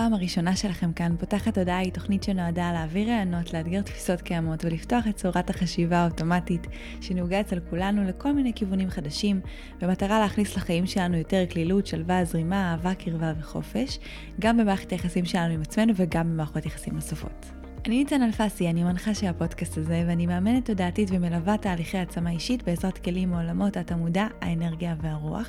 [0.00, 5.06] הפעם הראשונה שלכם כאן, פותחת הודעה היא תוכנית שנועדה להעביר רעיונות, לאתגר תפיסות קיימות ולפתוח
[5.08, 6.66] את צורת החשיבה האוטומטית
[7.00, 9.40] שנהוגה אצל כולנו לכל מיני כיוונים חדשים,
[9.80, 13.98] במטרה להכניס לחיים שלנו יותר כלילות, שלווה, זרימה, אהבה, קרבה וחופש,
[14.40, 17.59] גם במערכת היחסים שלנו עם עצמנו וגם במערכות יחסים נוספות.
[17.86, 22.62] אני ניצן אלפסי, אני מנחה של הפודקאסט הזה, ואני מאמנת תודעתית ומלווה תהליכי העצמה אישית
[22.62, 25.48] בעזרת כלים מעולמות התמודע, האנרגיה והרוח.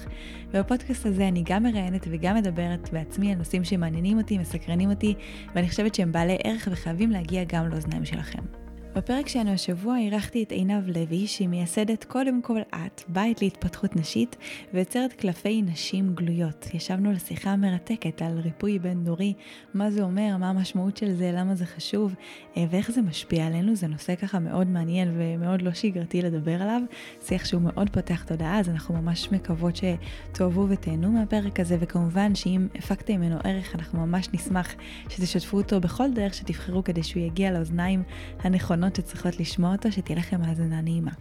[0.49, 5.13] ובפודקאסט הזה אני גם מראיינת וגם מדברת בעצמי על נושאים שמעניינים אותי, מסקרנים אותי,
[5.55, 8.70] ואני חושבת שהם בעלי ערך וחייבים להגיע גם לאוזניים שלכם.
[8.95, 14.35] בפרק שלנו השבוע אירחתי את עינב לוי, שהיא מייסדת קודם כל את, בית להתפתחות נשית,
[14.73, 16.67] ויוצרת קלפי נשים גלויות.
[16.73, 19.33] ישבנו לשיחה מרתקת על ריפוי בין דורי,
[19.73, 22.15] מה זה אומר, מה המשמעות של זה, למה זה חשוב,
[22.57, 23.75] אה, ואיך זה משפיע עלינו.
[23.75, 26.81] זה נושא ככה מאוד מעניין ומאוד לא שגרתי לדבר עליו.
[27.25, 32.67] שיח שהוא מאוד פותח תודעה, אז אנחנו ממש מקוות שתאהבו ותהנו מהפרק הזה, וכמובן שאם
[32.75, 34.75] הפקתם ממנו ערך, אנחנו ממש נשמח
[35.09, 38.03] שתשתפו אותו בכל דרך שתבחרו כדי שהוא יגיע לאוזניים
[38.39, 38.80] הנכונות.
[38.83, 41.11] הנכונות שצריכות לשמוע אותו, שתהיה לכם האזנה נעימה.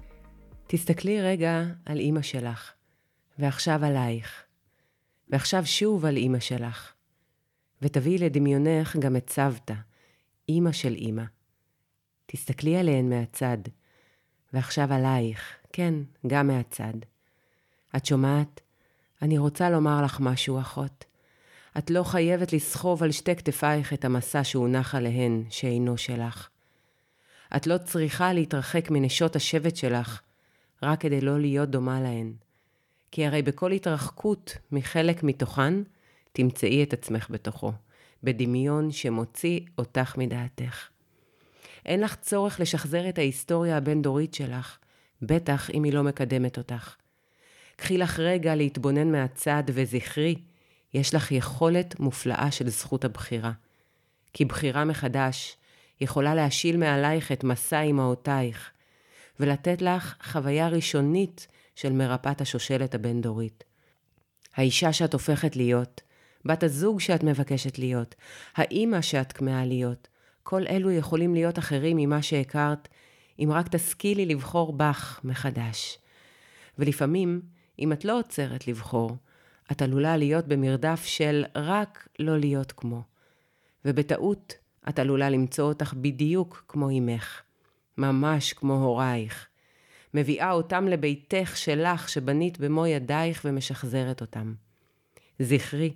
[0.66, 2.72] תסתכלי רגע על אימא שלך,
[3.38, 4.44] ועכשיו עלייך,
[5.28, 6.92] ועכשיו שוב על אימא שלך,
[7.82, 9.74] ותביאי לדמיונך גם את סבתא,
[10.48, 11.22] אימא של אימא.
[12.26, 13.58] תסתכלי עליהן מהצד,
[14.52, 15.94] ועכשיו עלייך, כן,
[16.26, 16.94] גם מהצד.
[17.96, 18.60] את שומעת?
[19.22, 21.04] אני רוצה לומר לך משהו, אחות.
[21.78, 26.48] את לא חייבת לסחוב על שתי כתפייך את המסע שהונח עליהן, שאינו שלך.
[27.56, 30.20] את לא צריכה להתרחק מנשות השבט שלך,
[30.82, 32.32] רק כדי לא להיות דומה להן.
[33.10, 35.74] כי הרי בכל התרחקות מחלק מתוכן,
[36.32, 37.72] תמצאי את עצמך בתוכו,
[38.22, 40.88] בדמיון שמוציא אותך מדעתך.
[41.86, 44.78] אין לך צורך לשחזר את ההיסטוריה הבין-דורית שלך,
[45.22, 46.94] בטח אם היא לא מקדמת אותך.
[47.76, 50.34] קחי לך רגע להתבונן מהצד וזכרי,
[50.94, 53.52] יש לך יכולת מופלאה של זכות הבחירה.
[54.32, 55.56] כי בחירה מחדש
[56.00, 58.70] יכולה להשיל מעלייך את מסע אמהותייך,
[59.40, 63.64] ולתת לך חוויה ראשונית של מרפאת השושלת הבין-דורית.
[64.54, 66.00] האישה שאת הופכת להיות,
[66.44, 68.14] בת הזוג שאת מבקשת להיות,
[68.56, 70.08] האימא שאת כמהה להיות,
[70.42, 72.88] כל אלו יכולים להיות אחרים ממה שהכרת,
[73.38, 75.98] אם רק תשכילי לבחור בך מחדש.
[76.78, 77.40] ולפעמים,
[77.78, 79.16] אם את לא עוצרת לבחור,
[79.72, 83.02] את עלולה להיות במרדף של רק לא להיות כמו.
[83.84, 84.54] ובטעות
[84.88, 87.42] את עלולה למצוא אותך בדיוק כמו אמך,
[87.98, 89.46] ממש כמו הורייך.
[90.14, 94.54] מביאה אותם לביתך שלך שבנית במו ידייך ומשחזרת אותם.
[95.38, 95.94] זכרי,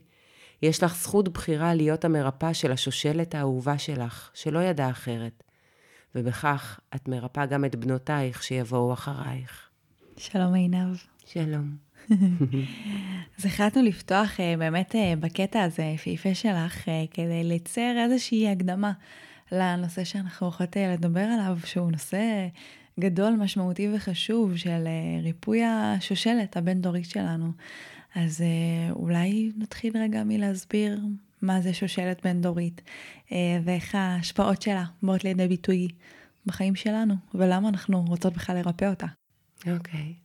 [0.63, 5.43] יש לך זכות בחירה להיות המרפא של השושלת האהובה שלך, שלא ידעה אחרת,
[6.15, 9.69] ובכך את מרפאה גם את בנותייך שיבואו אחרייך.
[10.17, 10.97] שלום עינב.
[11.27, 11.84] שלום.
[13.39, 18.93] אז החלטנו לפתוח uh, באמת uh, בקטע הזה, יפהפה שלך, uh, כדי ליצר איזושהי הקדמה
[19.53, 22.49] לנושא שאנחנו הולכות לדבר עליו, שהוא נושא
[23.01, 24.89] גדול, משמעותי וחשוב של
[25.23, 27.53] ריפוי השושלת הבין-דורית שלנו.
[28.15, 28.45] אז
[28.91, 31.01] אולי נתחיל רגע מלהסביר
[31.43, 32.83] מה זה שושלת בין-דורית,
[33.65, 35.89] ואיך ההשפעות שלה באות לידי ביטוי
[36.47, 39.07] בחיים שלנו, ולמה אנחנו רוצות בכלל לרפא אותה.
[39.67, 40.15] אוקיי.
[40.19, 40.24] Okay.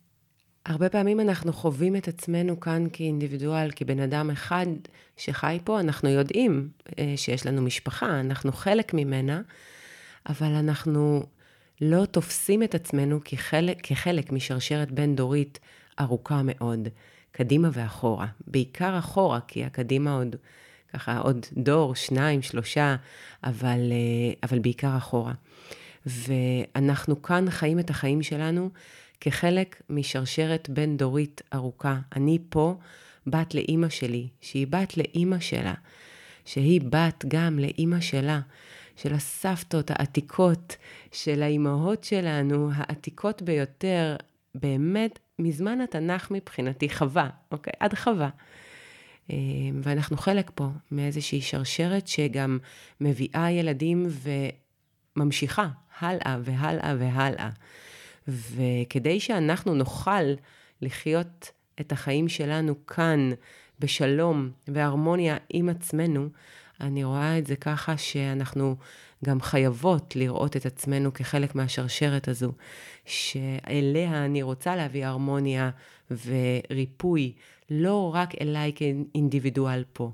[0.66, 4.66] הרבה פעמים אנחנו חווים את עצמנו כאן כאינדיבידואל, כבן אדם אחד
[5.16, 9.40] שחי פה, אנחנו יודעים אה, שיש לנו משפחה, אנחנו חלק ממנה,
[10.28, 11.22] אבל אנחנו
[11.80, 15.58] לא תופסים את עצמנו כחלק, כחלק משרשרת בין-דורית
[16.00, 16.88] ארוכה מאוד,
[17.32, 18.26] קדימה ואחורה.
[18.46, 20.36] בעיקר אחורה, כי הקדימה עוד,
[20.92, 22.96] ככה, עוד דור, שניים, שלושה,
[23.44, 25.32] אבל, אה, אבל בעיקר אחורה.
[26.06, 28.70] ואנחנו כאן חיים את החיים שלנו
[29.20, 31.98] כחלק משרשרת בין-דורית ארוכה.
[32.16, 32.74] אני פה
[33.26, 35.74] בת לאימא שלי, שהיא בת לאימא שלה,
[36.44, 38.40] שהיא בת גם לאימא שלה,
[38.96, 40.76] של הסבתות העתיקות,
[41.12, 44.16] של האימהות שלנו, העתיקות ביותר,
[44.54, 47.72] באמת, מזמן התנ"ך מבחינתי חווה, אוקיי?
[47.80, 48.28] עד חווה.
[49.30, 49.36] אה,
[49.82, 52.58] ואנחנו חלק פה מאיזושהי שרשרת שגם
[53.00, 54.06] מביאה ילדים
[55.16, 55.68] וממשיכה
[55.98, 57.48] הלאה והלאה והלאה.
[58.30, 60.34] וכדי שאנחנו נוכל
[60.82, 61.50] לחיות
[61.80, 63.30] את החיים שלנו כאן
[63.78, 66.28] בשלום והרמוניה עם עצמנו,
[66.80, 68.76] אני רואה את זה ככה שאנחנו
[69.24, 72.52] גם חייבות לראות את עצמנו כחלק מהשרשרת הזו,
[73.04, 75.70] שאליה אני רוצה להביא הרמוניה
[76.10, 77.32] וריפוי,
[77.70, 80.10] לא רק אליי כאינדיבידואל פה,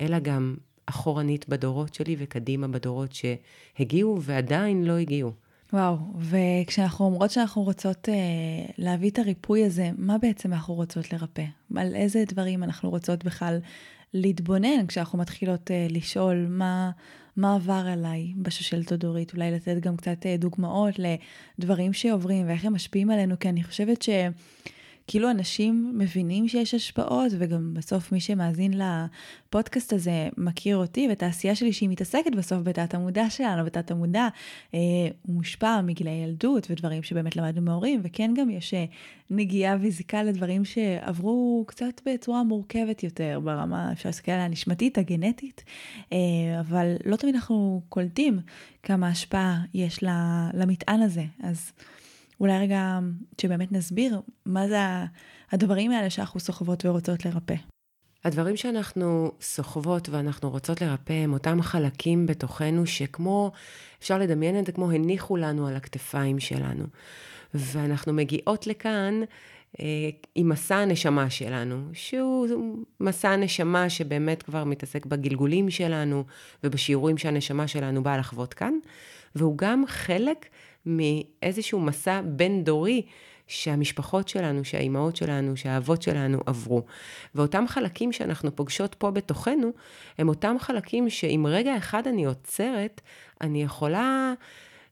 [0.00, 0.56] אלא גם
[0.86, 5.32] אחורנית בדורות שלי וקדימה בדורות שהגיעו ועדיין לא הגיעו.
[5.72, 8.14] וואו, וכשאנחנו אומרות שאנחנו רוצות אה,
[8.78, 11.44] להביא את הריפוי הזה, מה בעצם אנחנו רוצות לרפא?
[11.76, 13.58] על איזה דברים אנחנו רוצות בכלל
[14.14, 16.90] להתבונן כשאנחנו מתחילות אה, לשאול מה,
[17.36, 19.32] מה עבר עליי בשושלת הדורית?
[19.32, 20.94] אולי לתת גם קצת אה, דוגמאות
[21.58, 24.08] לדברים שעוברים ואיך הם משפיעים עלינו, כי אני חושבת ש...
[25.08, 31.54] כאילו אנשים מבינים שיש השפעות, וגם בסוף מי שמאזין לפודקאסט הזה מכיר אותי ואת העשייה
[31.54, 34.28] שלי שהיא מתעסקת בסוף בתת המודע שלנו, בתת המודע,
[34.74, 34.78] אה,
[35.22, 38.84] הוא מושפע מגילי ילדות ודברים שבאמת למדנו מהורים, וכן גם יש אה,
[39.30, 45.64] נגיעה וזיקה לדברים שעברו קצת בצורה מורכבת יותר ברמה, אפשר להסתכל על הנשמתית, הגנטית,
[46.12, 46.18] אה,
[46.60, 48.40] אבל לא תמיד אנחנו קולטים
[48.82, 50.04] כמה השפעה יש
[50.54, 51.24] למטען הזה.
[51.42, 51.72] אז
[52.40, 52.98] אולי רגע
[53.40, 54.78] שבאמת נסביר מה זה
[55.52, 57.54] הדברים האלה שאנחנו סוחבות ורוצות לרפא.
[58.24, 63.52] הדברים שאנחנו סוחבות ואנחנו רוצות לרפא הם אותם חלקים בתוכנו שכמו,
[63.98, 66.84] אפשר לדמיין את זה כמו הניחו לנו על הכתפיים שלנו.
[67.54, 69.20] ואנחנו מגיעות לכאן
[69.80, 69.84] אה,
[70.34, 72.48] עם מסע הנשמה שלנו, שהוא
[73.00, 76.24] מסע הנשמה שבאמת כבר מתעסק בגלגולים שלנו
[76.64, 78.74] ובשיעורים שהנשמה שלנו באה לחוות כאן,
[79.34, 80.46] והוא גם חלק
[80.88, 83.02] מאיזשהו מסע בין-דורי
[83.46, 86.82] שהמשפחות שלנו, שהאימהות שלנו, שהאבות שלנו עברו.
[87.34, 89.70] ואותם חלקים שאנחנו פוגשות פה בתוכנו,
[90.18, 93.00] הם אותם חלקים שאם רגע אחד אני עוצרת,
[93.40, 94.32] אני יכולה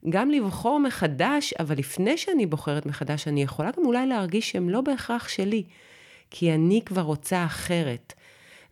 [0.09, 4.81] גם לבחור מחדש, אבל לפני שאני בוחרת מחדש, אני יכולה גם אולי להרגיש שהם לא
[4.81, 5.63] בהכרח שלי,
[6.31, 8.13] כי אני כבר רוצה אחרת.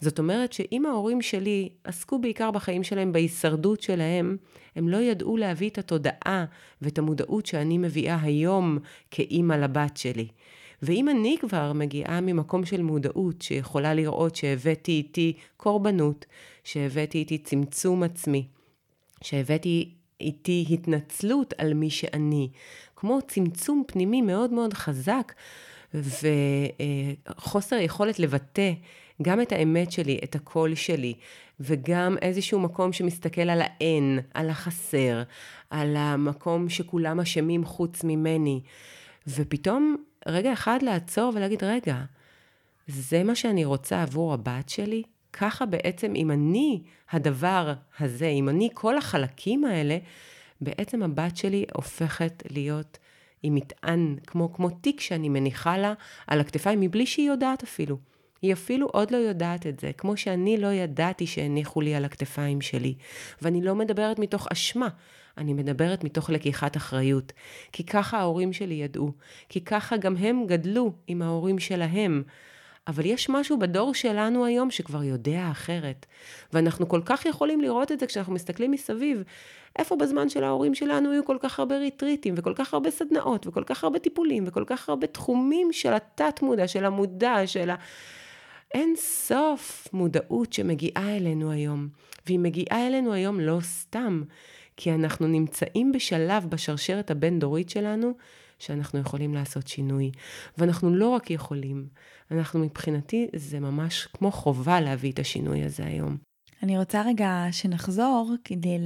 [0.01, 4.37] זאת אומרת שאם ההורים שלי עסקו בעיקר בחיים שלהם בהישרדות שלהם,
[4.75, 6.45] הם לא ידעו להביא את התודעה
[6.81, 8.77] ואת המודעות שאני מביאה היום
[9.11, 10.27] כאימא לבת שלי.
[10.81, 16.25] ואם אני כבר מגיעה ממקום של מודעות שיכולה לראות שהבאתי איתי קורבנות,
[16.63, 18.47] שהבאתי איתי צמצום עצמי,
[19.21, 22.49] שהבאתי איתי התנצלות על מי שאני,
[22.95, 25.33] כמו צמצום פנימי מאוד מאוד חזק
[25.93, 28.71] וחוסר יכולת לבטא
[29.21, 31.13] גם את האמת שלי, את הקול שלי,
[31.59, 35.23] וגם איזשהו מקום שמסתכל על האין, על החסר,
[35.69, 38.61] על המקום שכולם אשמים חוץ ממני.
[39.27, 39.95] ופתאום
[40.27, 41.95] רגע אחד לעצור ולהגיד, רגע,
[42.87, 45.03] זה מה שאני רוצה עבור הבת שלי?
[45.33, 49.97] ככה בעצם, אם אני הדבר הזה, אם אני כל החלקים האלה,
[50.61, 52.97] בעצם הבת שלי הופכת להיות
[53.43, 55.93] עם מטען, כמו, כמו תיק שאני מניחה לה
[56.27, 57.97] על הכתפיים, מבלי שהיא יודעת אפילו.
[58.41, 62.61] היא אפילו עוד לא יודעת את זה, כמו שאני לא ידעתי שהניחו לי על הכתפיים
[62.61, 62.95] שלי.
[63.41, 64.89] ואני לא מדברת מתוך אשמה,
[65.37, 67.33] אני מדברת מתוך לקיחת אחריות.
[67.71, 69.11] כי ככה ההורים שלי ידעו,
[69.49, 72.23] כי ככה גם הם גדלו עם ההורים שלהם.
[72.87, 76.05] אבל יש משהו בדור שלנו היום שכבר יודע אחרת.
[76.53, 79.23] ואנחנו כל כך יכולים לראות את זה כשאנחנו מסתכלים מסביב.
[79.79, 83.63] איפה בזמן של ההורים שלנו היו כל כך הרבה ריטריטים, וכל כך הרבה סדנאות, וכל
[83.63, 87.75] כך הרבה טיפולים, וכל כך הרבה תחומים של התת-מודע, של המודע, של ה...
[88.75, 91.87] אין סוף מודעות שמגיעה אלינו היום.
[92.25, 94.23] והיא מגיעה אלינו היום לא סתם,
[94.77, 98.11] כי אנחנו נמצאים בשלב בשרשרת הבין-דורית שלנו,
[98.59, 100.11] שאנחנו יכולים לעשות שינוי.
[100.57, 101.87] ואנחנו לא רק יכולים,
[102.31, 106.17] אנחנו מבחינתי, זה ממש כמו חובה להביא את השינוי הזה היום.
[106.63, 108.77] אני רוצה רגע שנחזור כדי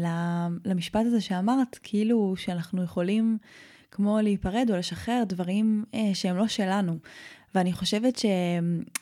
[0.66, 3.38] למשפט הזה שאמרת, כאילו שאנחנו יכולים
[3.92, 6.98] כמו להיפרד או לשחרר דברים אה, שהם לא שלנו.
[7.56, 8.22] ואני חושבת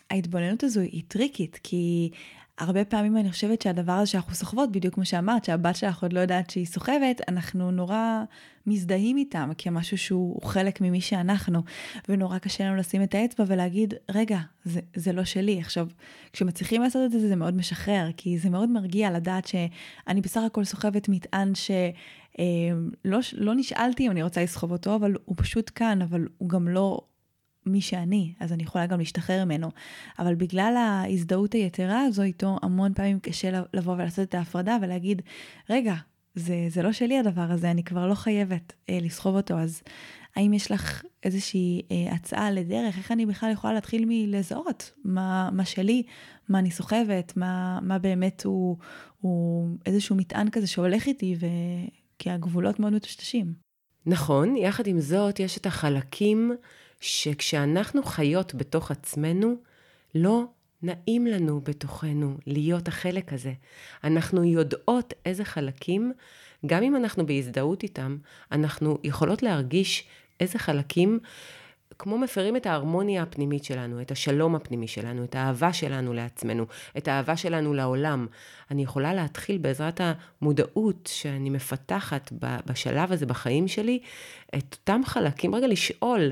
[0.09, 2.09] שההתבוננות הזו היא טריקית, כי
[2.57, 6.19] הרבה פעמים אני חושבת שהדבר הזה שאנחנו סוחבות, בדיוק כמו שאמרת, שהבת שלך עוד לא
[6.19, 8.23] יודעת שהיא סוחבת, אנחנו נורא
[8.67, 11.63] מזדהים איתם כמשהו שהוא חלק ממי שאנחנו,
[12.09, 15.59] ונורא קשה לנו לשים את האצבע ולהגיד, רגע, זה, זה לא שלי.
[15.59, 15.87] עכשיו,
[16.33, 20.63] כשמצליחים לעשות את זה, זה מאוד משחרר, כי זה מאוד מרגיע לדעת שאני בסך הכל
[20.63, 21.71] סוחבת מטען ש...
[22.39, 22.45] אה,
[23.05, 26.67] לא, לא נשאלתי אם אני רוצה לסחוב אותו, אבל הוא פשוט כאן, אבל הוא גם
[26.67, 27.01] לא
[27.67, 29.69] מי שאני, אז אני יכולה גם להשתחרר ממנו.
[30.19, 35.21] אבל בגלל ההזדהות היתרה הזו איתו, המון פעמים קשה לבוא ולעשות את ההפרדה ולהגיד,
[35.69, 35.95] רגע,
[36.35, 39.81] זה, זה לא שלי הדבר הזה, אני כבר לא חייבת אה, לסחוב אותו, אז
[40.35, 45.65] האם יש לך איזושהי אה, הצעה לדרך, איך אני בכלל יכולה להתחיל מלזהות מה, מה
[45.65, 46.03] שלי,
[46.49, 48.77] מה אני סוחבת, מה, מה באמת הוא,
[49.21, 51.45] הוא איזשהו מטען כזה שהולך איתי, ו...
[52.19, 53.53] כי הגבולות מאוד מטושטשים.
[54.05, 56.51] נכון, יחד עם זאת, יש את החלקים
[56.99, 59.55] שכשאנחנו חיות בתוך עצמנו,
[60.15, 60.43] לא
[60.83, 63.53] נעים לנו בתוכנו להיות החלק הזה.
[64.03, 66.13] אנחנו יודעות איזה חלקים
[66.65, 68.17] גם אם אנחנו בהזדהות איתם,
[68.51, 70.07] אנחנו יכולות להרגיש
[70.39, 71.19] איזה חלקים
[71.99, 76.65] כמו מפרים את ההרמוניה הפנימית שלנו, את השלום הפנימי שלנו, את האהבה שלנו לעצמנו,
[76.97, 78.27] את האהבה שלנו לעולם.
[78.71, 83.99] אני יכולה להתחיל בעזרת המודעות שאני מפתחת בשלב הזה בחיים שלי,
[84.57, 86.31] את אותם חלקים, רגע לשאול,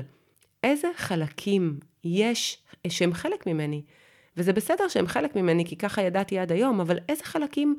[0.66, 2.58] איזה חלקים יש
[2.88, 3.82] שהם חלק ממני?
[4.36, 7.76] וזה בסדר שהם חלק ממני, כי ככה ידעתי עד היום, אבל איזה חלקים,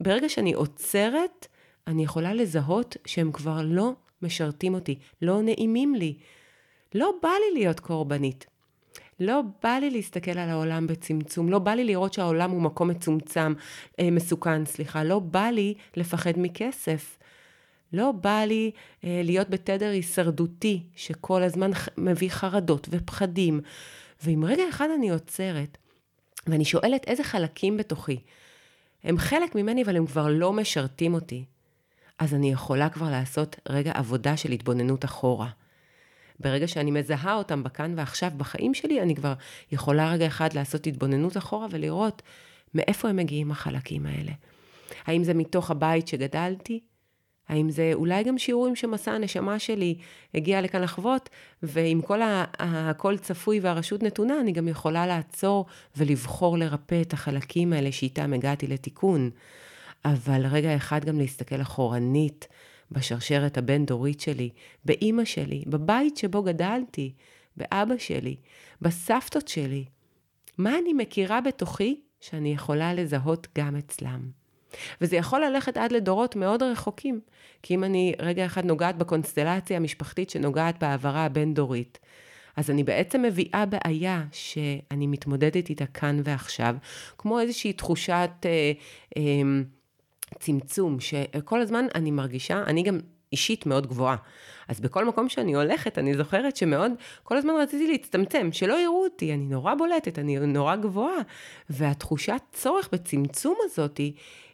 [0.00, 1.46] ברגע שאני עוצרת,
[1.86, 6.14] אני יכולה לזהות שהם כבר לא משרתים אותי, לא נעימים לי.
[6.94, 8.46] לא בא לי להיות קורבנית.
[9.20, 13.52] לא בא לי להסתכל על העולם בצמצום, לא בא לי לראות שהעולם הוא מקום מצומצם,
[14.00, 17.18] אה, מסוכן, סליחה, לא בא לי לפחד מכסף.
[17.92, 18.70] לא בא לי
[19.04, 23.60] אה, להיות בתדר הישרדותי, שכל הזמן מביא חרדות ופחדים.
[24.24, 25.78] ואם רגע אחד אני עוצרת,
[26.46, 28.18] ואני שואלת איזה חלקים בתוכי,
[29.04, 31.44] הם חלק ממני, אבל הם כבר לא משרתים אותי,
[32.18, 35.48] אז אני יכולה כבר לעשות רגע עבודה של התבוננות אחורה.
[36.40, 39.32] ברגע שאני מזהה אותם בכאן ועכשיו בחיים שלי, אני כבר
[39.72, 42.22] יכולה רגע אחד לעשות התבוננות אחורה ולראות
[42.74, 44.32] מאיפה הם מגיעים החלקים האלה.
[45.06, 46.80] האם זה מתוך הבית שגדלתי?
[47.48, 49.94] האם זה אולי גם שיעורים שמסע הנשמה שלי
[50.34, 51.28] הגיע לכאן לחוות,
[51.62, 52.20] ועם כל
[52.58, 58.66] הכל צפוי והרשות נתונה, אני גם יכולה לעצור ולבחור לרפא את החלקים האלה שאיתם הגעתי
[58.66, 59.30] לתיקון.
[60.04, 62.48] אבל רגע אחד גם להסתכל אחורנית
[62.90, 64.50] בשרשרת הבין-דורית שלי,
[64.84, 67.12] באימא שלי, בבית שבו גדלתי,
[67.56, 68.36] באבא שלי,
[68.82, 69.84] בסבתות שלי.
[70.58, 74.41] מה אני מכירה בתוכי שאני יכולה לזהות גם אצלם?
[75.00, 77.20] וזה יכול ללכת עד לדורות מאוד רחוקים,
[77.62, 81.98] כי אם אני רגע אחד נוגעת בקונסטלציה המשפחתית שנוגעת בהעברה הבין-דורית,
[82.56, 86.76] אז אני בעצם מביאה בעיה שאני מתמודדת איתה כאן ועכשיו,
[87.18, 88.72] כמו איזושהי תחושת אה,
[89.16, 89.22] אה,
[90.38, 92.98] צמצום, שכל הזמן אני מרגישה, אני גם
[93.32, 94.16] אישית מאוד גבוהה.
[94.68, 99.34] אז בכל מקום שאני הולכת, אני זוכרת שמאוד, כל הזמן רציתי להצטמצם, שלא יראו אותי,
[99.34, 101.18] אני נורא בולטת, אני נורא גבוהה.
[101.70, 104.00] והתחושת צורך בצמצום הזאת,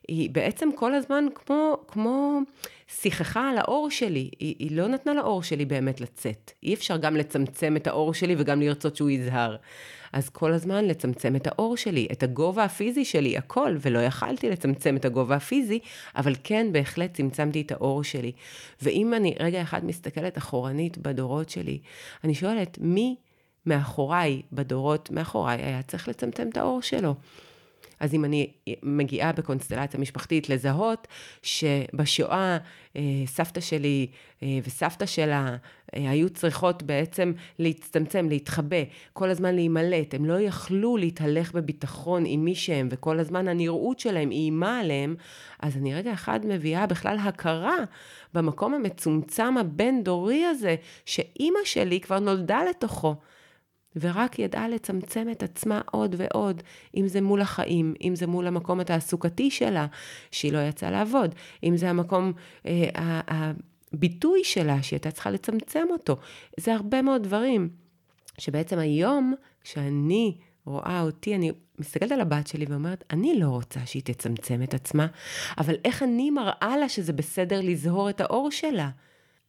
[0.08, 2.40] היא, בעצם כל הזמן כמו, כמו
[2.88, 6.52] שיחכה על האור שלי, היא, היא לא נתנה לאור שלי באמת לצאת.
[6.62, 9.56] אי אפשר גם לצמצם את האור שלי וגם לרצות שהוא יזהר.
[10.12, 14.96] אז כל הזמן לצמצם את האור שלי, את הגובה הפיזי שלי, הכל, ולא יכלתי לצמצם
[14.96, 15.78] את הגובה הפיזי,
[16.16, 18.32] אבל כן, בהחלט צמצמתי את האור שלי.
[18.82, 21.78] ואם אני רגע אחד מסתכלת אחורנית בדורות שלי,
[22.24, 23.16] אני שואלת, מי
[23.66, 27.14] מאחוריי, בדורות מאחוריי, היה צריך לצמצם את האור שלו?
[28.00, 28.52] אז אם אני
[28.82, 31.08] מגיעה בקונסטלציה משפחתית לזהות
[31.42, 32.58] שבשואה
[32.96, 34.06] אה, סבתא שלי
[34.42, 35.56] אה, וסבתא שלה
[35.94, 38.76] אה, היו צריכות בעצם להצטמצם, להתחבא,
[39.12, 44.30] כל הזמן להימלט, הם לא יכלו להתהלך בביטחון עם מי שהם, וכל הזמן הנראות שלהם
[44.30, 45.14] איימה עליהם,
[45.60, 47.76] אז אני רגע אחד מביאה בכלל הכרה
[48.34, 53.14] במקום המצומצם הבין-דורי הזה, שאימא שלי כבר נולדה לתוכו.
[53.96, 56.62] ורק ידעה לצמצם את עצמה עוד ועוד,
[56.96, 59.86] אם זה מול החיים, אם זה מול המקום התעסוקתי שלה,
[60.30, 62.32] שהיא לא יצאה לעבוד, אם זה המקום,
[62.66, 63.20] אה,
[63.92, 66.16] הביטוי שלה, שהיא הייתה צריכה לצמצם אותו.
[66.60, 67.68] זה הרבה מאוד דברים,
[68.38, 74.02] שבעצם היום, כשאני רואה אותי, אני מסתכלת על הבת שלי ואומרת, אני לא רוצה שהיא
[74.02, 75.06] תצמצם את עצמה,
[75.58, 78.90] אבל איך אני מראה לה שזה בסדר לזהור את האור שלה?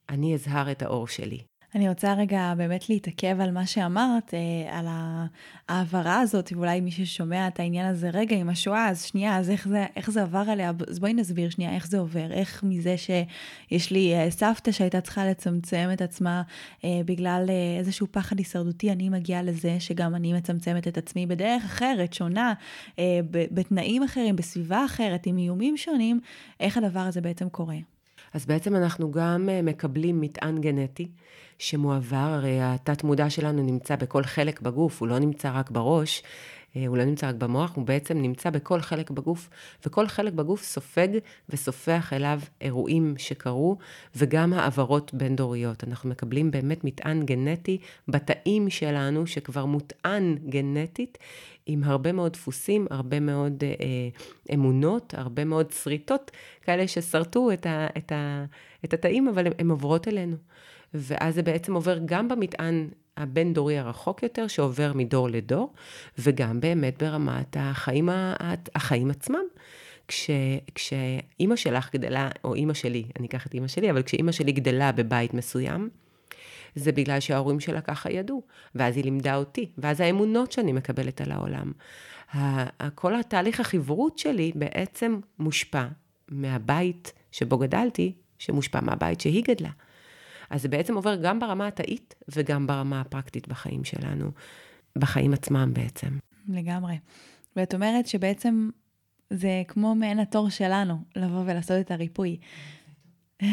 [0.10, 1.49] אני אזהר את האור שלי.
[1.76, 7.48] אני רוצה רגע באמת להתעכב על מה שאמרת, אה, על ההעברה הזאת, ואולי מי ששומע
[7.48, 10.72] את העניין הזה רגע עם השואה, אז שנייה, אז איך זה, איך זה עבר עליה?
[10.88, 15.26] אז בואי נסביר שנייה איך זה עובר, איך מזה שיש לי אה, סבתא שהייתה צריכה
[15.26, 16.42] לצמצם את עצמה
[16.84, 17.46] אה, בגלל
[17.80, 22.54] איזשהו פחד הישרדותי, אני מגיעה לזה שגם אני מצמצמת את עצמי בדרך אחרת, שונה,
[23.52, 26.20] בתנאים אחרים, בסביבה אחרת, עם איומים שונים,
[26.60, 27.78] איך הדבר הזה בעצם קורה?
[28.34, 31.08] אז בעצם אנחנו גם אה, מקבלים מטען גנטי.
[31.60, 36.24] שמועבר, הרי התת מודע שלנו נמצא בכל חלק בגוף, הוא לא נמצא רק בראש,
[36.74, 39.50] הוא לא נמצא רק במוח, הוא בעצם נמצא בכל חלק בגוף,
[39.86, 41.08] וכל חלק בגוף סופג
[41.50, 43.78] וסופח אליו אירועים שקרו,
[44.16, 45.84] וגם העברות בין-דוריות.
[45.84, 51.18] אנחנו מקבלים באמת מטען גנטי בתאים שלנו, שכבר מוטען גנטית,
[51.66, 53.76] עם הרבה מאוד דפוסים, הרבה מאוד אה,
[54.54, 58.46] אמונות, הרבה מאוד שריטות, כאלה ששרטו את, ה, את, ה,
[58.86, 60.36] את התאים, אבל הן עוברות אלינו.
[60.94, 65.74] ואז זה בעצם עובר גם במטען הבין-דורי הרחוק יותר, שעובר מדור לדור,
[66.18, 68.10] וגם באמת ברמת החיים,
[68.76, 69.44] החיים עצמם.
[70.08, 70.30] כש,
[70.76, 74.92] כשאימא שלך גדלה, או אימא שלי, אני אקח את אימא שלי, אבל כשאימא שלי גדלה
[74.92, 75.90] בבית מסוים,
[76.76, 78.44] זה בגלל שההורים שלה ככה ידעו,
[78.76, 81.72] ואז היא לימדה אותי, ואז האמונות שאני מקבלת על העולם.
[82.96, 85.86] כל התהליך החברות שלי בעצם מושפע
[86.28, 89.70] מהבית שבו גדלתי, שמושפע מהבית שהיא גדלה.
[90.50, 94.32] אז זה בעצם עובר גם ברמה התאית וגם ברמה הפרקטית בחיים שלנו,
[94.98, 96.18] בחיים עצמם בעצם.
[96.48, 96.98] לגמרי.
[97.56, 98.70] ואת אומרת שבעצם
[99.30, 102.38] זה כמו מעין התור שלנו, לבוא ולעשות את הריפוי.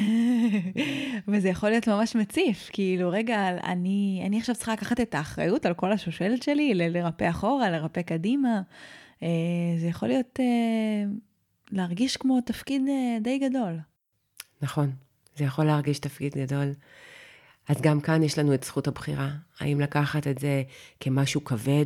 [1.29, 5.75] וזה יכול להיות ממש מציף, כאילו, רגע, אני, אני עכשיו צריכה לקחת את האחריות על
[5.75, 8.63] כל השושלת שלי, ל- לרפא אחורה, לרפא קדימה.
[9.23, 9.29] אה,
[9.79, 11.05] זה יכול להיות, אה,
[11.71, 13.79] להרגיש כמו תפקיד אה, די גדול.
[14.63, 14.91] נכון,
[15.37, 16.73] זה יכול להרגיש תפקיד גדול.
[17.69, 19.31] אז גם כאן יש לנו את זכות הבחירה.
[19.61, 20.63] האם לקחת את זה
[21.01, 21.85] כמשהו כבד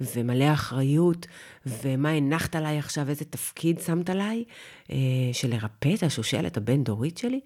[0.00, 1.26] ומלא אחריות,
[1.66, 4.44] ומה הנחת עליי עכשיו, איזה תפקיד שמת עליי,
[4.90, 4.96] אה,
[5.32, 7.40] של לרפא את השושלת הבין-דורית שלי,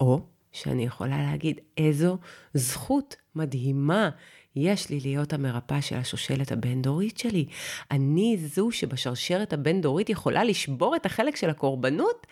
[0.00, 0.20] או
[0.52, 2.18] שאני יכולה להגיד, איזו
[2.54, 4.10] זכות מדהימה
[4.56, 7.46] יש לי להיות המרפאה של השושלת הבין-דורית שלי.
[7.90, 12.26] אני זו שבשרשרת הבין-דורית יכולה לשבור את החלק של הקורבנות,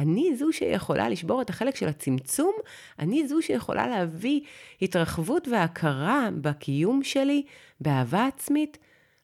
[0.00, 2.52] אני זו שיכולה לשבור את החלק של הצמצום,
[2.98, 4.40] אני זו שיכולה להביא
[4.82, 7.42] התרחבות והכרה בקיום שלי,
[7.80, 8.78] באהבה עצמית.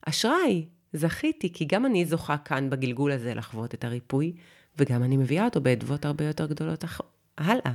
[0.06, 4.32] אשראי, זכיתי, כי גם אני זוכה כאן בגלגול הזה לחוות את הריפוי,
[4.78, 6.84] וגם אני מביאה אותו באדוות הרבה יותר גדולות
[7.38, 7.72] הלאה.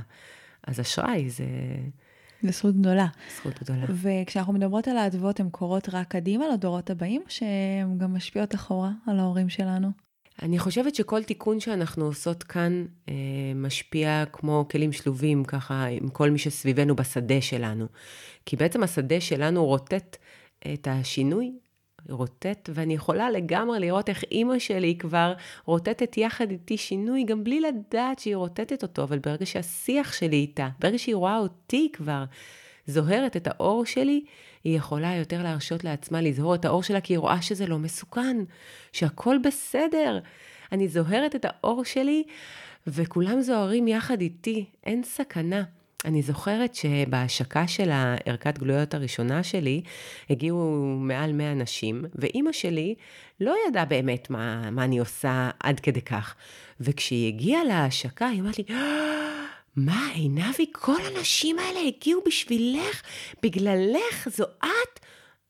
[0.66, 1.44] אז אשראי זה...
[2.42, 3.06] זו זכות גדולה.
[3.36, 3.86] זכות גדולה.
[4.02, 9.18] וכשאנחנו מדברות על האדוות, הן קורות רק קדימה לדורות הבאים, שהן גם משפיעות אחורה על
[9.18, 9.90] ההורים שלנו?
[10.42, 13.14] אני חושבת שכל תיקון שאנחנו עושות כאן אה,
[13.54, 17.86] משפיע כמו כלים שלובים, ככה, עם כל מי שסביבנו בשדה שלנו.
[18.46, 20.16] כי בעצם השדה שלנו רוטט
[20.72, 21.52] את השינוי,
[22.10, 25.32] רוטט, ואני יכולה לגמרי לראות איך אימא שלי כבר
[25.64, 30.68] רוטטת יחד איתי שינוי, גם בלי לדעת שהיא רוטטת אותו, אבל ברגע שהשיח שלי איתה,
[30.78, 32.24] ברגע שהיא רואה אותי כבר
[32.86, 34.24] זוהרת את האור שלי,
[34.64, 38.36] היא יכולה יותר להרשות לעצמה לזהור את האור שלה, כי היא רואה שזה לא מסוכן,
[38.92, 40.18] שהכל בסדר.
[40.72, 42.22] אני זוהרת את האור שלי,
[42.86, 45.62] וכולם זוהרים יחד איתי, אין סכנה.
[46.04, 49.82] אני זוכרת שבהשקה של הערכת גלויות הראשונה שלי,
[50.30, 52.94] הגיעו מעל 100 נשים, ואימא שלי
[53.40, 56.34] לא ידעה באמת מה, מה אני עושה עד כדי כך.
[56.80, 58.64] וכשהיא הגיעה להשקה, היא אמרת לי,
[59.76, 63.02] מה, עינבי, כל הנשים האלה הגיעו בשבילך,
[63.42, 65.00] בגללך, זו את?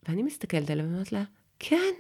[0.08, 1.22] ואני מסתכלת עליה ואומרת לה,
[1.58, 1.92] כן,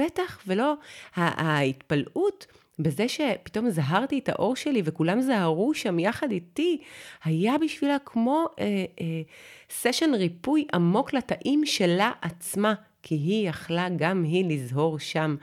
[0.00, 0.74] בטח, ולא,
[1.16, 2.46] ההתפלאות
[2.78, 6.78] בזה שפתאום זהרתי את האור שלי וכולם זהרו שם יחד איתי,
[7.24, 8.64] היה בשבילה כמו אה,
[9.00, 9.22] אה,
[9.70, 12.74] סשן ריפוי עמוק לתאים שלה עצמה.
[13.02, 15.36] כי היא יכלה גם היא לזהור שם.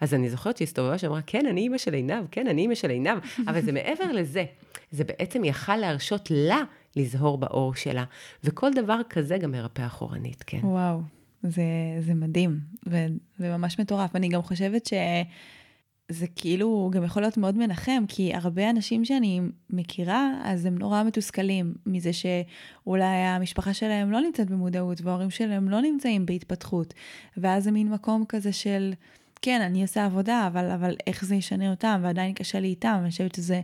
[0.00, 2.90] אז אני זוכרת שהיא הסתובבה שאמרה, כן, אני אימא של עינב, כן, אני אימא של
[2.90, 3.18] עינב,
[3.48, 4.44] אבל זה מעבר לזה.
[4.90, 6.62] זה בעצם יכל להרשות לה
[6.96, 8.04] לזהור באור שלה.
[8.44, 10.60] וכל דבר כזה גם מרפא אחורנית, כן.
[10.62, 11.00] וואו,
[11.42, 11.62] זה,
[12.00, 12.96] זה מדהים, ו,
[13.40, 14.16] וממש מטורף.
[14.16, 14.92] אני גם חושבת ש...
[16.08, 19.40] זה כאילו גם יכול להיות מאוד מנחם, כי הרבה אנשים שאני
[19.70, 25.80] מכירה, אז הם נורא מתוסכלים מזה שאולי המשפחה שלהם לא נמצאת במודעות, וההורים שלהם לא
[25.80, 26.94] נמצאים בהתפתחות.
[27.36, 28.92] ואז זה מין מקום כזה של,
[29.42, 32.98] כן, אני עושה עבודה, אבל, אבל איך זה ישנה אותם, ועדיין קשה לי איתם.
[33.00, 33.60] אני חושבת שזה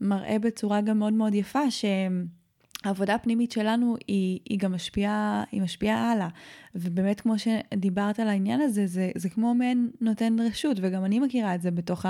[0.00, 2.43] מראה בצורה גם מאוד מאוד יפה שהם...
[2.84, 6.28] העבודה הפנימית שלנו היא, היא גם משפיעה, היא משפיעה הלאה.
[6.74, 11.54] ובאמת, כמו שדיברת על העניין הזה, זה, זה כמו מעין נותן רשות, וגם אני מכירה
[11.54, 12.06] את זה בתוך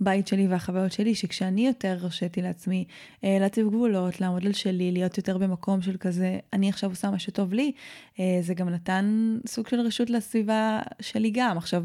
[0.00, 2.84] הבית שלי והחוויות שלי, שכשאני יותר הרשיתי לעצמי
[3.24, 7.18] אה, להציב גבולות, לעמוד על שלי, להיות יותר במקום של כזה, אני עכשיו עושה מה
[7.18, 7.72] שטוב לי,
[8.20, 11.58] אה, זה גם נתן סוג של רשות לסביבה שלי גם.
[11.58, 11.84] עכשיו,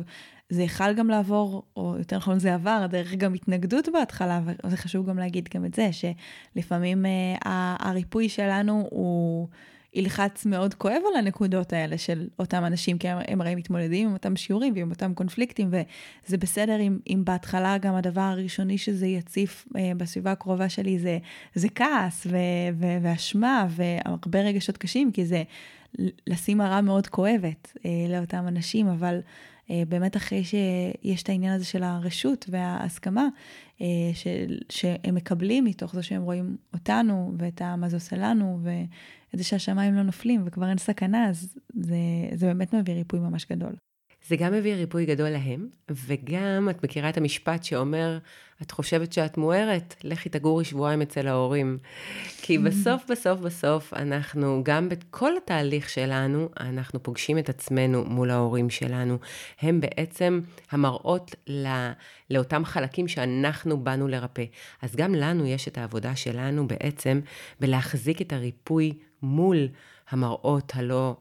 [0.50, 5.10] זה יכל גם לעבור, או יותר נכון זה עבר, דרך גם התנגדות בהתחלה, וזה חשוב
[5.10, 9.48] גם להגיד גם את זה, שלפעמים אה, הריפוי שלנו הוא
[9.94, 14.36] ילחץ מאוד כואב על הנקודות האלה של אותם אנשים, כי הם, הרי מתמודדים עם אותם
[14.36, 19.92] שיעורים ועם אותם קונפליקטים, וזה בסדר אם, אם בהתחלה גם הדבר הראשוני שזה יציף אה,
[19.98, 21.18] בסביבה הקרובה שלי זה,
[21.56, 22.38] זה כעס ו,
[22.80, 25.44] ו, ואשמה והרבה רגשות קשים, כי זה
[26.28, 29.20] לשים מראה מאוד כואבת אה, לאותם אנשים, אבל...
[29.72, 33.28] אה, באמת אחרי שיש את העניין הזה של הרשות וההסכמה,
[33.82, 39.38] אה, של, שהם מקבלים מתוך זה שהם רואים אותנו ואת מה זה עושה לנו, ואת
[39.40, 41.96] זה שהשמיים לא נופלים וכבר אין סכנה, אז זה,
[42.34, 43.76] זה באמת מביא ריפוי ממש גדול.
[44.28, 48.20] זה גם מביא ריפוי גדול להם, וגם את מכירה את המשפט שאומר,
[48.62, 51.78] את חושבת שאת מוארת, לכי תגורי שבועיים אצל ההורים.
[52.42, 58.70] כי בסוף, בסוף, בסוף, אנחנו, גם בכל התהליך שלנו, אנחנו פוגשים את עצמנו מול ההורים
[58.70, 59.18] שלנו.
[59.62, 60.40] הם בעצם
[60.72, 61.70] המראות לא,
[62.30, 64.44] לאותם חלקים שאנחנו באנו לרפא.
[64.82, 67.20] אז גם לנו יש את העבודה שלנו בעצם
[67.60, 69.68] בלהחזיק את הריפוי מול
[70.10, 71.16] המראות הלא,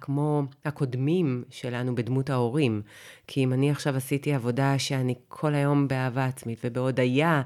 [0.00, 2.82] כמו הקודמים שלנו בדמות ההורים.
[3.26, 7.42] כי אם אני עכשיו עשיתי עבודה שאני כל היום באהבה עצמית ובהודיה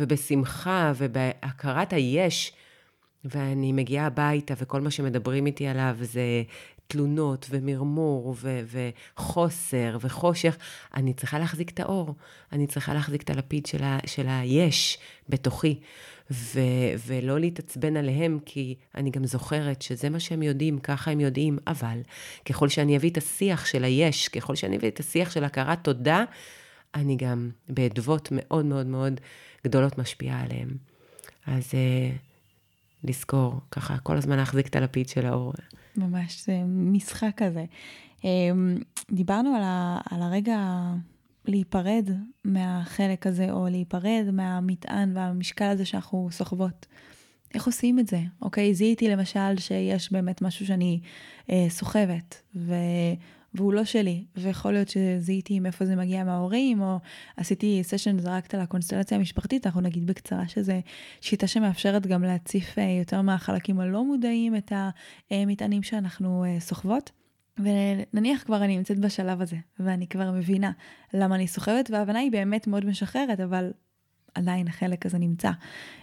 [0.00, 2.52] ובשמחה ובהכרת היש,
[3.24, 6.42] ואני מגיעה הביתה וכל מה שמדברים איתי עליו זה
[6.88, 8.60] תלונות ומרמור ו-
[9.16, 10.56] וחוסר וחושך,
[10.94, 12.14] אני צריכה להחזיק את האור,
[12.52, 14.98] אני צריכה להחזיק את הלפיד של, ה- של היש
[15.28, 15.80] בתוכי,
[16.30, 16.60] ו-
[17.06, 22.00] ולא להתעצבן עליהם, כי אני גם זוכרת שזה מה שהם יודעים, ככה הם יודעים, אבל
[22.44, 26.24] ככל שאני אביא את השיח של היש, ככל שאני אביא את השיח של הכרת תודה,
[26.94, 29.20] אני גם באדוות מאוד מאוד מאוד
[29.64, 30.68] גדולות משפיעה עליהם.
[31.46, 31.74] אז uh,
[33.04, 35.52] לזכור, ככה, כל הזמן להחזיק את הלפיד של האור.
[35.98, 37.64] ממש, זה משחק כזה.
[38.24, 38.78] אמ,
[39.10, 40.58] דיברנו על, ה, על הרגע
[41.44, 42.10] להיפרד
[42.44, 46.86] מהחלק הזה, או להיפרד מהמטען והמשקל הזה שאנחנו סוחבות.
[47.54, 48.20] איך עושים את זה?
[48.42, 51.00] אוקיי, זיהיתי למשל שיש באמת משהו שאני
[51.50, 52.74] אה, סוחבת, ו...
[53.54, 56.98] והוא לא שלי, ויכול להיות שזיהיתי מאיפה זה מגיע מההורים, או
[57.36, 60.80] עשיתי סשן זרקת על הקונסטלציה המשפחתית, אנחנו נגיד בקצרה שזה
[61.20, 64.72] שיטה שמאפשרת גם להציף אה, יותר מהחלקים הלא מודעים את
[65.30, 67.10] המטענים שאנחנו אה, סוחבות.
[67.58, 70.72] ונניח כבר אני נמצאת בשלב הזה, ואני כבר מבינה
[71.14, 73.70] למה אני סוחבת, וההבנה היא באמת מאוד משחררת, אבל
[74.34, 75.50] עדיין החלק הזה נמצא.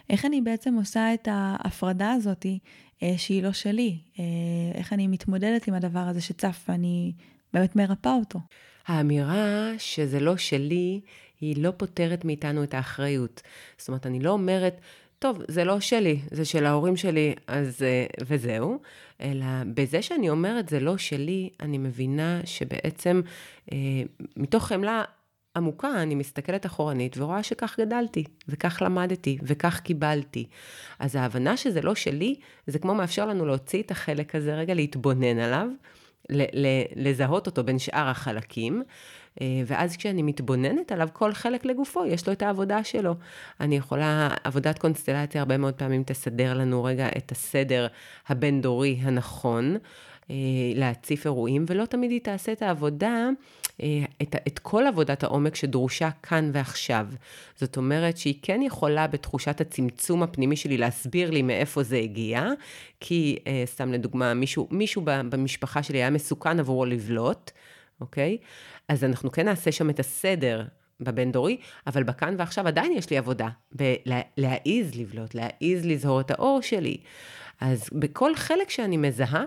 [0.09, 2.59] איך אני בעצם עושה את ההפרדה הזאתי,
[3.03, 3.99] אה, שהיא לא שלי?
[4.75, 7.13] איך אני מתמודדת עם הדבר הזה שצף ואני
[7.55, 8.39] באמת מרפא אותו.
[8.87, 11.01] האמירה שזה לא שלי,
[11.41, 13.41] היא לא פותרת מאיתנו את האחריות.
[13.77, 14.81] זאת אומרת, אני לא אומרת,
[15.19, 18.79] טוב, זה לא שלי, זה של ההורים שלי, אז אה, וזהו,
[19.21, 23.21] אלא בזה שאני אומרת זה לא שלי, אני מבינה שבעצם
[23.71, 23.77] אה,
[24.37, 25.03] מתוך חמלה
[25.55, 30.47] עמוקה, אני מסתכלת אחורנית ורואה שכך גדלתי, וכך למדתי, וכך קיבלתי.
[30.99, 32.35] אז ההבנה שזה לא שלי,
[32.67, 35.67] זה כמו מאפשר לנו להוציא את החלק הזה רגע, להתבונן עליו.
[36.95, 38.83] לזהות אותו בין שאר החלקים,
[39.41, 43.15] אה, ואז כשאני מתבוננת עליו, כל חלק לגופו, יש לו את העבודה שלו.
[43.59, 47.87] אני יכולה, עבודת קונסטלציה הרבה מאוד פעמים תסדר לנו רגע את הסדר
[48.27, 49.77] הבין-דורי הנכון,
[50.29, 50.35] אה,
[50.75, 53.29] להציף אירועים, ולא תמיד היא תעשה את העבודה,
[54.21, 57.07] את, את כל עבודת העומק שדרושה כאן ועכשיו.
[57.55, 62.47] זאת אומרת שהיא כן יכולה בתחושת הצמצום הפנימי שלי להסביר לי מאיפה זה הגיע,
[62.99, 67.51] כי סתם לדוגמה, מישהו, מישהו במשפחה שלי היה מסוכן עבורו לבלוט,
[68.01, 68.37] אוקיי?
[68.89, 70.65] אז אנחנו כן נעשה שם את הסדר
[70.99, 71.57] בבין-דורי,
[71.87, 76.97] אבל בכאן ועכשיו עדיין יש לי עבודה, בלהעיז לבלוט, להעיז לזהור את האור שלי.
[77.61, 79.43] אז בכל חלק שאני מזהה,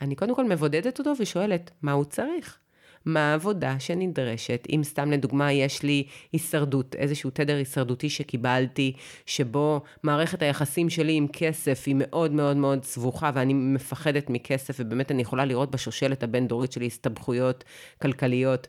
[0.00, 2.58] אני קודם כל מבודדת אותו ושואלת, מה הוא צריך?
[3.04, 8.92] מה העבודה שנדרשת, אם סתם לדוגמה יש לי הישרדות, איזשהו תדר הישרדותי שקיבלתי,
[9.26, 15.10] שבו מערכת היחסים שלי עם כסף היא מאוד מאוד מאוד סבוכה ואני מפחדת מכסף, ובאמת
[15.10, 17.64] אני יכולה לראות בשושלת הבין-דורית שלי הסתבכויות
[18.02, 18.68] כלכליות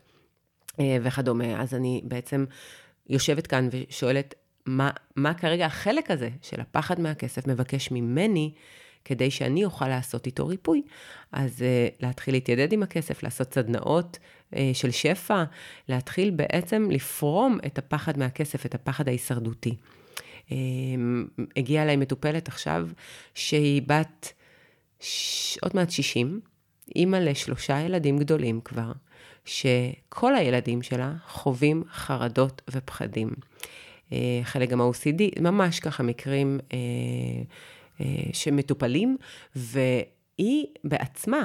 [0.80, 1.62] אה, וכדומה.
[1.62, 2.46] אז אני בעצם
[3.10, 8.52] יושבת כאן ושואלת, מה, מה כרגע החלק הזה של הפחד מהכסף מבקש ממני
[9.06, 10.82] כדי שאני אוכל לעשות איתו ריפוי.
[11.32, 14.20] אז uh, להתחיל להתיידד עם הכסף, לעשות סדנאות
[14.52, 15.44] uh, של שפע,
[15.90, 19.76] להתחיל בעצם לפרום את הפחד מהכסף, את הפחד ההישרדותי.
[20.48, 20.52] Um,
[21.58, 22.88] הגיעה אליי מטופלת עכשיו
[23.34, 24.34] שהיא בת
[25.00, 25.58] ש...
[25.62, 26.40] עוד מעט 60,
[26.96, 28.92] אימא לשלושה ילדים גדולים כבר,
[29.46, 33.30] שכל הילדים שלה חווים חרדות ופחדים.
[34.10, 36.74] Uh, חלק גם ה-OCD, ממש ככה מקרים uh,
[38.34, 39.18] שמטופלים,
[39.56, 41.44] והיא בעצמה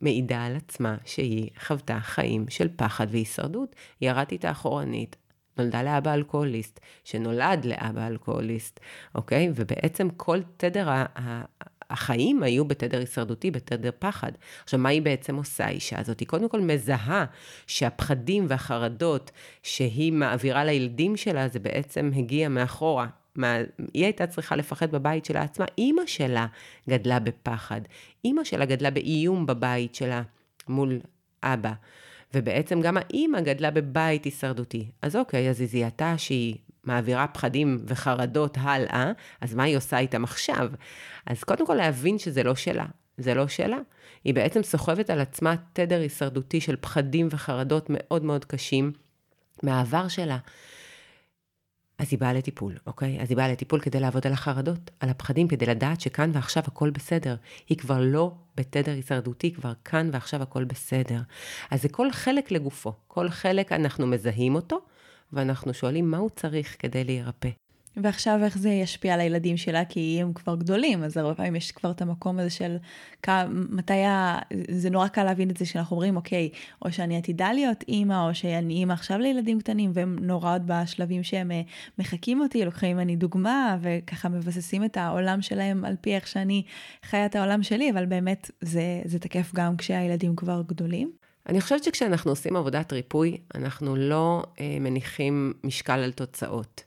[0.00, 3.76] מעידה על עצמה שהיא חוותה חיים של פחד והישרדות.
[4.00, 5.16] ירדתי איתה אחורנית,
[5.58, 8.80] נולדה לאבא אלכוהוליסט, שנולד לאבא אלכוהוליסט,
[9.14, 9.50] אוקיי?
[9.54, 10.88] ובעצם כל תדר
[11.90, 14.32] החיים היו בתדר הישרדותי, בתדר פחד.
[14.64, 16.20] עכשיו, מה היא בעצם עושה, האישה הזאת?
[16.20, 17.24] היא קודם כל מזהה
[17.66, 19.30] שהפחדים והחרדות
[19.62, 23.56] שהיא מעבירה לילדים שלה, זה בעצם הגיע מאחורה, מה,
[23.94, 26.46] היא הייתה צריכה לפחד בבית שלה עצמה, אימא שלה
[26.88, 27.80] גדלה בפחד.
[28.24, 30.22] אימא שלה גדלה באיום בבית שלה
[30.68, 31.00] מול
[31.42, 31.72] אבא.
[32.34, 34.88] ובעצם גם האימא גדלה בבית הישרדותי.
[35.02, 40.24] אז אוקיי, אז היא זיהתה שהיא מעבירה פחדים וחרדות הלאה, אז מה היא עושה איתם
[40.24, 40.70] עכשיו?
[41.26, 42.86] אז קודם כל להבין שזה לא שלה.
[43.18, 43.78] זה לא שלה.
[44.24, 48.92] היא בעצם סוחבת על עצמה תדר הישרדותי של פחדים וחרדות מאוד מאוד קשים
[49.62, 50.38] מהעבר שלה.
[51.98, 53.20] אז היא באה לטיפול, אוקיי?
[53.20, 56.90] אז היא באה לטיפול כדי לעבוד על החרדות, על הפחדים, כדי לדעת שכאן ועכשיו הכל
[56.90, 57.36] בסדר.
[57.68, 61.20] היא כבר לא בתדר הישרדותי, כבר כאן ועכשיו הכל בסדר.
[61.70, 62.92] אז זה כל חלק לגופו.
[63.06, 64.80] כל חלק אנחנו מזהים אותו,
[65.32, 67.48] ואנחנו שואלים מה הוא צריך כדי להירפא.
[67.96, 71.72] ועכשיו איך זה ישפיע על הילדים שלה, כי הם כבר גדולים, אז הרבה פעמים יש
[71.72, 72.76] כבר את המקום הזה של
[73.48, 74.38] מתי ה...
[74.70, 76.50] זה נורא קל להבין את זה שאנחנו אומרים, אוקיי,
[76.84, 81.22] או שאני עתידה להיות אימא, או שאני אימא עכשיו לילדים קטנים, והם נורא עוד בשלבים
[81.22, 81.62] שהם אה,
[81.98, 86.62] מחקים אותי, לוקחים ממני דוגמה, וככה מבססים את העולם שלהם על פי איך שאני
[87.02, 91.12] חיה את העולם שלי, אבל באמת זה, זה תקף גם כשהילדים כבר גדולים.
[91.48, 96.83] אני חושבת שכשאנחנו עושים עבודת ריפוי, אנחנו לא אה, מניחים משקל על תוצאות.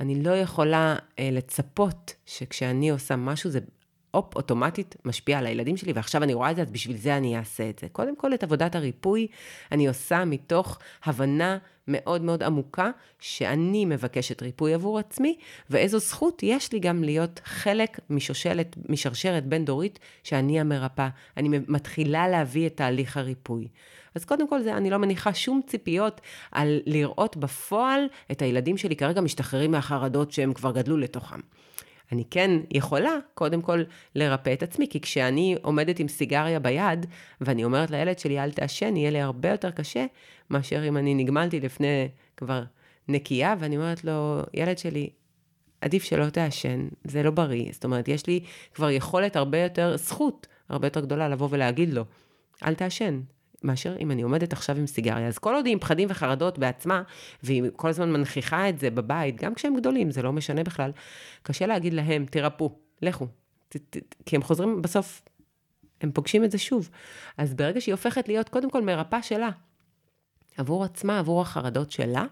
[0.00, 3.60] אני לא יכולה אה, לצפות שכשאני עושה משהו זה
[4.10, 7.38] הופ, אוטומטית משפיע על הילדים שלי, ועכשיו אני רואה את זה, אז בשביל זה אני
[7.38, 7.88] אעשה את זה.
[7.88, 9.26] קודם כל, את עבודת הריפוי
[9.72, 12.90] אני עושה מתוך הבנה מאוד מאוד עמוקה,
[13.20, 15.36] שאני מבקשת ריפוי עבור עצמי,
[15.70, 21.08] ואיזו זכות יש לי גם להיות חלק משושלת, משרשרת בין-דורית, שאני המרפאה.
[21.36, 23.68] אני מתחילה להביא את תהליך הריפוי.
[24.14, 26.20] אז קודם כל, זה, אני לא מניחה שום ציפיות
[26.52, 31.40] על לראות בפועל את הילדים שלי כרגע משתחררים מהחרדות שהם כבר גדלו לתוכם.
[32.12, 33.82] אני כן יכולה, קודם כל,
[34.14, 37.06] לרפא את עצמי, כי כשאני עומדת עם סיגריה ביד,
[37.40, 40.06] ואני אומרת לילד שלי, אל תעשן, יהיה לי הרבה יותר קשה,
[40.50, 42.62] מאשר אם אני נגמלתי לפני כבר
[43.08, 45.10] נקייה, ואני אומרת לו, ילד שלי,
[45.80, 47.72] עדיף שלא תעשן, זה לא בריא.
[47.72, 48.40] זאת אומרת, יש לי
[48.74, 52.04] כבר יכולת הרבה יותר, זכות הרבה יותר גדולה לבוא ולהגיד לו,
[52.64, 53.20] אל תעשן,
[53.62, 55.28] מאשר אם אני עומדת עכשיו עם סיגריה.
[55.28, 57.02] אז כל עוד היא עם פחדים וחרדות בעצמה,
[57.42, 60.90] והיא כל הזמן מנכיחה את זה בבית, גם כשהם גדולים, זה לא משנה בכלל,
[61.42, 63.26] קשה להגיד להם, תירפאו, לכו.
[63.68, 65.22] ת, ת, כי הם חוזרים בסוף,
[66.00, 66.90] הם פוגשים את זה שוב.
[67.38, 69.50] אז ברגע שהיא הופכת להיות קודם כל מרפאה שלה,
[70.56, 72.24] עבור עצמה, עבור החרדות שלה,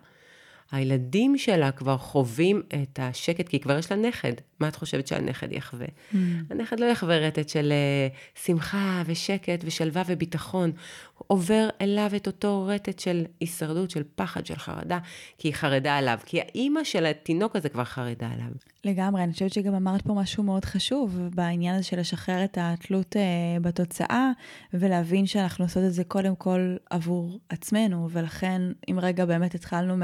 [0.70, 4.32] הילדים שלה כבר חווים את השקט, כי כבר יש לה נכד.
[4.61, 5.87] מה את חושבת שהנכד יחווה?
[5.87, 6.16] Mm.
[6.51, 10.73] הנכד לא יחווה רטט של uh, שמחה ושקט ושלווה וביטחון.
[11.19, 14.99] הוא עובר אליו את אותו רטט של הישרדות, של פחד, של חרדה,
[15.38, 16.19] כי היא חרדה עליו.
[16.25, 18.49] כי האימא של התינוק הזה כבר חרדה עליו.
[18.85, 23.16] לגמרי, אני חושבת שגם אמרת פה משהו מאוד חשוב בעניין הזה של לשחרר את התלות
[23.16, 24.31] uh, בתוצאה,
[24.75, 29.97] ולהבין שאנחנו עושות את זה קודם כל עבור עצמנו, ולכן אם רגע באמת התחלנו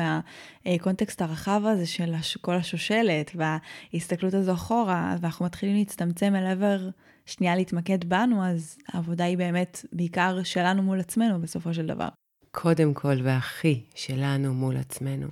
[0.65, 6.89] מהקונטקסט הרחב הזה של כל השושלת וההסתכלות הזו אחורה, ואנחנו מתחילים להצטמצם אל עבר
[7.27, 12.09] שנייה להתמקד בנו, אז העבודה היא באמת בעיקר שלנו מול עצמנו בסופו של דבר.
[12.51, 15.27] קודם כל והכי שלנו מול עצמנו.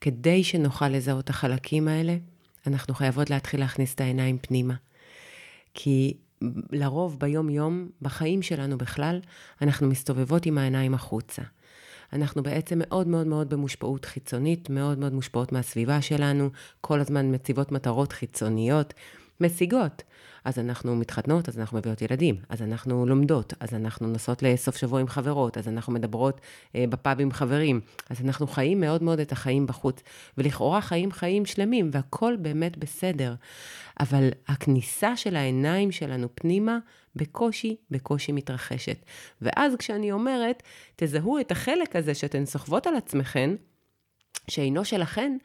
[0.00, 2.16] כדי שנוכל לזהות את החלקים האלה,
[2.66, 4.74] אנחנו חייבות להתחיל להכניס את העיניים פנימה.
[5.74, 6.16] כי
[6.72, 9.20] לרוב ביום-יום, בחיים שלנו בכלל,
[9.62, 11.42] אנחנו מסתובבות עם העיניים החוצה.
[12.12, 17.72] אנחנו בעצם מאוד מאוד מאוד במושפעות חיצונית, מאוד מאוד מושפעות מהסביבה שלנו, כל הזמן מציבות
[17.72, 18.94] מטרות חיצוניות,
[19.40, 20.02] משיגות.
[20.44, 25.00] אז אנחנו מתחתנות, אז אנחנו מביאות ילדים, אז אנחנו לומדות, אז אנחנו נוסעות לסוף שבוע
[25.00, 26.40] עם חברות, אז אנחנו מדברות
[26.74, 30.02] אה, בפאב עם חברים, אז אנחנו חיים מאוד מאוד את החיים בחוץ,
[30.38, 33.34] ולכאורה חיים חיים שלמים, והכול באמת בסדר.
[34.00, 36.78] אבל הכניסה של העיניים שלנו פנימה,
[37.16, 39.04] בקושי, בקושי מתרחשת.
[39.42, 40.62] ואז כשאני אומרת,
[40.96, 43.50] תזהו את החלק הזה שאתן סוחבות על עצמכן,
[44.48, 45.36] שאינו שלכן,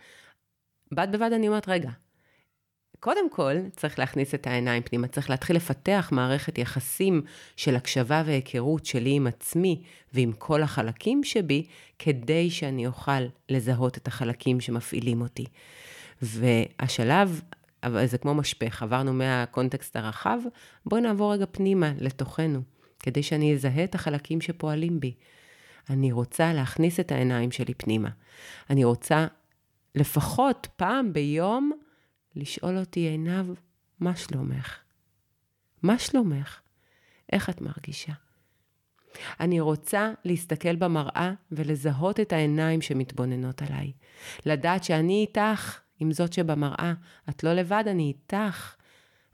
[0.91, 1.89] בד בבד אני אומרת, רגע,
[3.01, 7.21] קודם כל, צריך להכניס את העיניים פנימה, צריך להתחיל לפתח מערכת יחסים
[7.55, 9.81] של הקשבה והיכרות שלי עם עצמי
[10.13, 11.67] ועם כל החלקים שבי,
[11.99, 15.45] כדי שאני אוכל לזהות את החלקים שמפעילים אותי.
[16.21, 17.41] והשלב,
[18.05, 20.37] זה כמו משפך, עברנו מהקונטקסט הרחב,
[20.85, 22.61] בואי נעבור רגע פנימה, לתוכנו,
[22.99, 25.13] כדי שאני אזהה את החלקים שפועלים בי.
[25.89, 28.09] אני רוצה להכניס את העיניים שלי פנימה.
[28.69, 29.27] אני רוצה
[29.95, 31.71] לפחות פעם ביום,
[32.35, 33.45] לשאול אותי, עינב,
[33.99, 34.77] מה שלומך?
[35.83, 36.59] מה שלומך?
[37.31, 38.13] איך את מרגישה?
[39.39, 43.91] אני רוצה להסתכל במראה ולזהות את העיניים שמתבוננות עליי.
[44.45, 46.93] לדעת שאני איתך עם זאת שבמראה.
[47.29, 48.75] את לא לבד, אני איתך.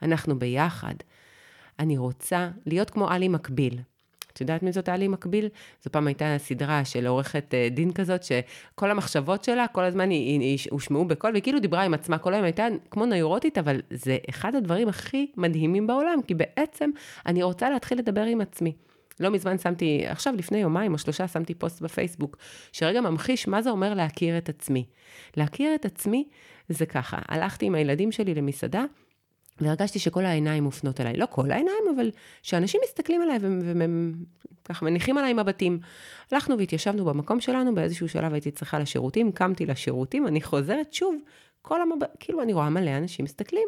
[0.01, 0.95] אנחנו ביחד.
[1.79, 3.81] אני רוצה להיות כמו עלי מקביל.
[4.37, 5.49] את יודעת מי זאת טלי מקביל?
[5.83, 10.09] זו פעם הייתה סדרה של עורכת אה, דין כזאת, שכל המחשבות שלה, כל הזמן
[10.71, 14.55] הושמעו בקול, והיא כאילו דיברה עם עצמה כל היום, הייתה כמו נוירוטית, אבל זה אחד
[14.55, 16.89] הדברים הכי מדהימים בעולם, כי בעצם
[17.25, 18.73] אני רוצה להתחיל לדבר עם עצמי.
[19.19, 22.37] לא מזמן שמתי, עכשיו לפני יומיים או שלושה שמתי פוסט בפייסבוק,
[22.71, 24.85] שרגע ממחיש מה זה אומר להכיר את עצמי.
[25.37, 26.27] להכיר את עצמי
[26.69, 28.83] זה ככה, הלכתי עם הילדים שלי למסעדה,
[29.61, 31.17] והרגשתי שכל העיניים מופנות אליי.
[31.17, 33.37] לא כל העיניים, אבל שאנשים מסתכלים עליי
[34.63, 35.79] וככה מניחים עליי מבטים.
[36.31, 41.15] הלכנו והתיישבנו במקום שלנו, באיזשהו שלב הייתי צריכה לשירותים, קמתי לשירותים, אני חוזרת שוב,
[41.61, 43.67] כל המבט, כאילו אני רואה מלא אנשים מסתכלים.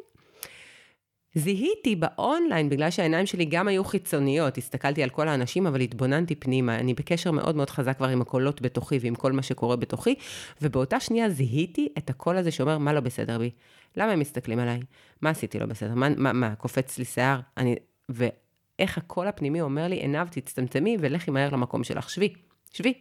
[1.35, 6.75] זיהיתי באונליין, בגלל שהעיניים שלי גם היו חיצוניות, הסתכלתי על כל האנשים, אבל התבוננתי פנימה.
[6.75, 10.15] אני בקשר מאוד מאוד חזק כבר עם הקולות בתוכי ועם כל מה שקורה בתוכי,
[10.61, 13.49] ובאותה שנייה זיהיתי את הקול הזה שאומר, מה לא בסדר בי?
[13.97, 14.79] למה הם מסתכלים עליי?
[15.21, 15.93] מה עשיתי לא בסדר?
[15.95, 17.39] מה, מה, מה קופץ לי שיער?
[17.57, 17.75] אני...
[18.09, 22.33] ואיך הקול הפנימי אומר לי, עיניו תצטמצמי ולכי מהר למקום שלך, שבי,
[22.73, 22.93] שבי.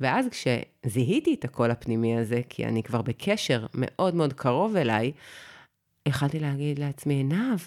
[0.00, 5.12] ואז כשזיהיתי את הקול הפנימי הזה, כי אני כבר בקשר מאוד מאוד קרוב אליי,
[6.06, 7.58] יכלתי להגיד לעצמי, עינב,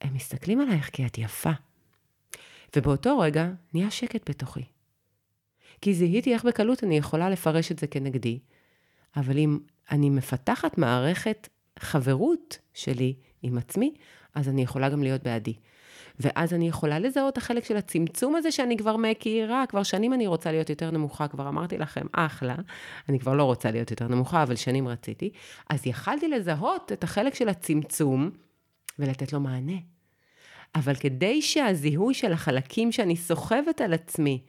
[0.00, 1.50] הם מסתכלים עלייך כי את יפה.
[2.76, 4.64] ובאותו רגע נהיה שקט בתוכי.
[5.80, 8.38] כי זיהיתי איך בקלות אני יכולה לפרש את זה כנגדי,
[9.16, 9.58] אבל אם
[9.90, 13.94] אני מפתחת מערכת חברות שלי עם עצמי,
[14.34, 15.54] אז אני יכולה גם להיות בעדי.
[16.20, 20.26] ואז אני יכולה לזהות את החלק של הצמצום הזה שאני כבר מכירה, כבר שנים אני
[20.26, 22.54] רוצה להיות יותר נמוכה, כבר אמרתי לכם, אחלה,
[23.08, 25.30] אני כבר לא רוצה להיות יותר נמוכה, אבל שנים רציתי.
[25.68, 28.30] אז יכלתי לזהות את החלק של הצמצום
[28.98, 29.76] ולתת לו מענה.
[30.74, 34.42] אבל כדי שהזיהוי של החלקים שאני סוחבת על עצמי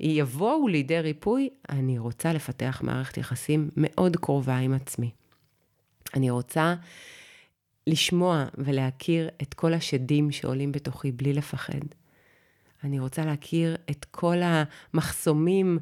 [0.00, 5.10] יבואו לידי ריפוי, אני רוצה לפתח מערכת יחסים מאוד קרובה עם עצמי.
[6.14, 6.74] אני רוצה
[7.86, 11.80] לשמוע ולהכיר את כל השדים שעולים בתוכי בלי לפחד.
[12.84, 15.78] אני רוצה להכיר את כל המחסומים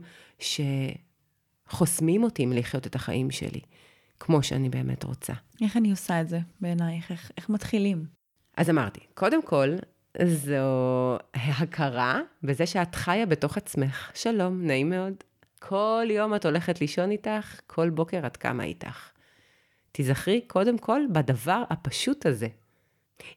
[1.69, 3.61] שחוסמים אותי מלחיות את החיים שלי,
[4.21, 5.33] כמו שאני באמת רוצה.
[5.63, 7.11] איך אני עושה את זה בעינייך?
[7.11, 8.07] איך, איך מתחילים?
[8.57, 9.77] אז אמרתי, קודם כל,
[10.23, 14.11] זו הכרה בזה שאת חיה בתוך עצמך.
[14.15, 15.15] שלום, נעים מאוד.
[15.59, 19.14] כל יום את הולכת לישון איתך, כל בוקר את קמה איתך.
[19.97, 22.49] תיזכרי קודם כל בדבר הפשוט הזה.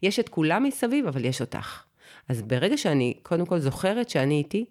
[0.03, 1.83] יש את כולם מסביב, אבל יש אותך.
[2.29, 4.65] אז ברגע שאני קודם כל זוכרת שאני איתי,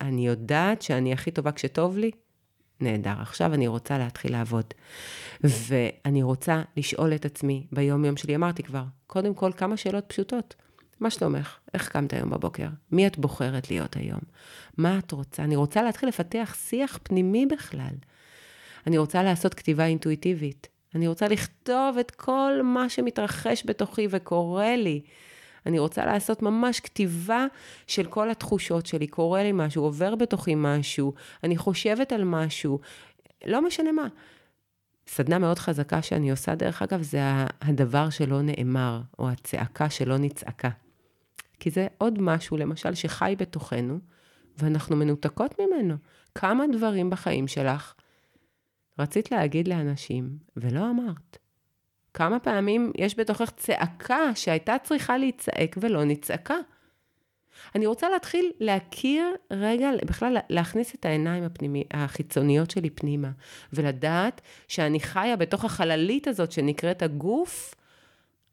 [0.00, 2.10] אני יודעת שאני הכי טובה כשטוב לי,
[2.80, 3.14] נהדר.
[3.20, 4.64] עכשיו אני רוצה להתחיל לעבוד.
[5.40, 10.54] ואני רוצה לשאול את עצמי ביום-יום שלי, אמרתי כבר, קודם כל כמה שאלות פשוטות.
[11.00, 11.58] מה שלומך?
[11.74, 12.68] איך קמת היום בבוקר?
[12.92, 14.20] מי את בוחרת להיות היום?
[14.76, 15.44] מה את רוצה?
[15.44, 17.94] אני רוצה להתחיל לפתח שיח פנימי בכלל.
[18.86, 20.73] אני רוצה לעשות כתיבה אינטואיטיבית.
[20.94, 25.00] אני רוצה לכתוב את כל מה שמתרחש בתוכי וקורה לי.
[25.66, 27.46] אני רוצה לעשות ממש כתיבה
[27.86, 29.06] של כל התחושות שלי.
[29.06, 31.12] קורה לי משהו, עובר בתוכי משהו,
[31.44, 32.78] אני חושבת על משהו,
[33.46, 34.08] לא משנה מה.
[35.06, 37.20] סדנה מאוד חזקה שאני עושה, דרך אגב, זה
[37.60, 40.70] הדבר שלא נאמר, או הצעקה שלא נצעקה.
[41.60, 43.98] כי זה עוד משהו, למשל, שחי בתוכנו,
[44.58, 45.94] ואנחנו מנותקות ממנו.
[46.34, 47.94] כמה דברים בחיים שלך
[48.98, 51.38] רצית להגיד לאנשים, ולא אמרת.
[52.14, 56.56] כמה פעמים יש בתוכך צעקה שהייתה צריכה להצעק ולא נצעקה.
[57.74, 63.30] אני רוצה להתחיל להכיר רגע, בכלל להכניס את העיניים הפנימי, החיצוניות שלי פנימה,
[63.72, 67.74] ולדעת שאני חיה בתוך החללית הזאת שנקראת הגוף,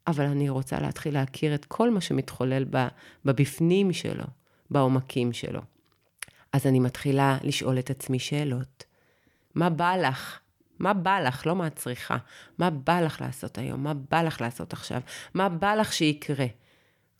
[0.06, 2.64] אבל אני רוצה להתחיל להכיר את כל מה שמתחולל
[3.24, 4.24] בבפנים שלו,
[4.70, 5.60] בעומקים שלו.
[6.52, 8.84] אז אני מתחילה לשאול את עצמי שאלות.
[9.54, 10.38] מה בא לך?
[10.78, 11.46] מה בא לך?
[11.46, 12.16] לא מה את צריכה.
[12.58, 13.82] מה בא לך לעשות היום?
[13.82, 15.00] מה בא לך לעשות עכשיו?
[15.34, 16.46] מה בא לך שיקרה?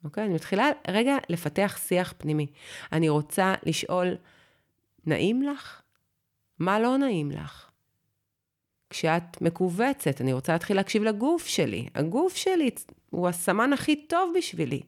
[0.04, 0.24] אוקיי?
[0.24, 2.46] אני מתחילה רגע לפתח שיח פנימי.
[2.92, 4.16] אני רוצה לשאול,
[5.06, 5.82] נעים לך?
[6.58, 7.70] מה לא נעים לך?
[8.90, 11.88] כשאת מכווצת, אני רוצה להתחיל להקשיב לגוף שלי.
[11.94, 12.70] הגוף שלי
[13.10, 14.80] הוא הסמן הכי טוב בשבילי.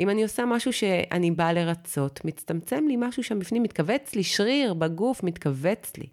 [0.00, 4.74] אם אני עושה משהו שאני באה לרצות, מצטמצם לי משהו שם בפנים, מתכווץ לי, שריר
[4.74, 6.06] בגוף מתכווץ לי.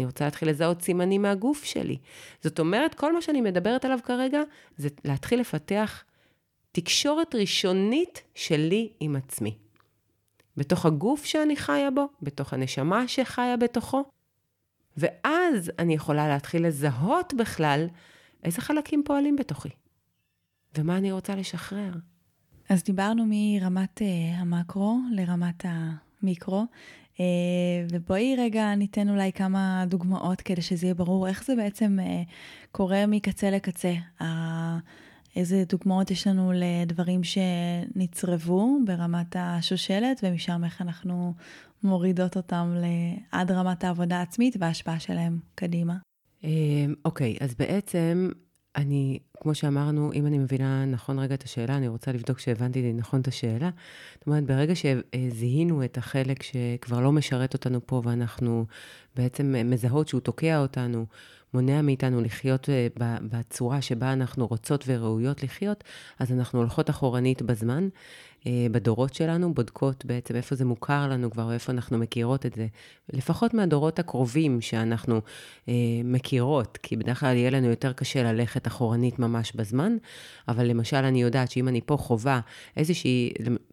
[0.00, 1.98] אני רוצה להתחיל לזהות סימנים מהגוף שלי.
[2.42, 4.40] זאת אומרת, כל מה שאני מדברת עליו כרגע,
[4.76, 6.04] זה להתחיל לפתח
[6.72, 9.56] תקשורת ראשונית שלי עם עצמי.
[10.56, 14.04] בתוך הגוף שאני חיה בו, בתוך הנשמה שחיה בתוכו,
[14.96, 17.86] ואז אני יכולה להתחיל לזהות בכלל
[18.44, 19.68] איזה חלקים פועלים בתוכי,
[20.78, 21.92] ומה אני רוצה לשחרר.
[22.68, 24.04] אז דיברנו מרמת uh,
[24.36, 26.66] המקרו לרמת המיקרו,
[27.90, 32.28] ובואי רגע ניתן אולי כמה דוגמאות כדי שזה יהיה ברור איך זה בעצם uh,
[32.72, 33.94] קורה מקצה לקצה.
[35.36, 41.34] איזה דוגמאות יש לנו לדברים שנצרבו ברמת השושלת, ומשם איך אנחנו
[41.82, 42.74] מורידות אותם
[43.32, 45.96] עד רמת העבודה העצמית וההשפעה שלהם קדימה.
[47.04, 48.30] אוקיי, okay, אז בעצם
[48.76, 53.20] אני, כמו שאמרנו, אם אני מבינה נכון רגע את השאלה, אני רוצה לבדוק שהבנתי נכון
[53.20, 53.70] את השאלה.
[54.18, 58.66] זאת אומרת, ברגע שזיהינו את החלק שכבר לא משרת אותנו פה, ואנחנו
[59.16, 61.06] בעצם מזהות שהוא תוקע אותנו,
[61.54, 62.86] מונע מאיתנו לחיות אה,
[63.22, 65.84] בצורה שבה אנחנו רוצות וראויות לחיות,
[66.18, 67.88] אז אנחנו הולכות אחורנית בזמן,
[68.70, 72.66] בדורות שלנו, בודקות בעצם איפה זה מוכר לנו כבר, איפה אנחנו מכירות את זה.
[73.12, 75.20] לפחות מהדורות הקרובים שאנחנו
[75.68, 75.74] אה,
[76.04, 79.52] מכירות, כי בדרך כלל יהיה לנו יותר קשה ללכת אחורנית ממש.
[79.60, 79.96] בזמן,
[80.48, 82.40] אבל למשל, אני יודעת שאם אני פה חווה
[82.76, 83.30] איזושהי,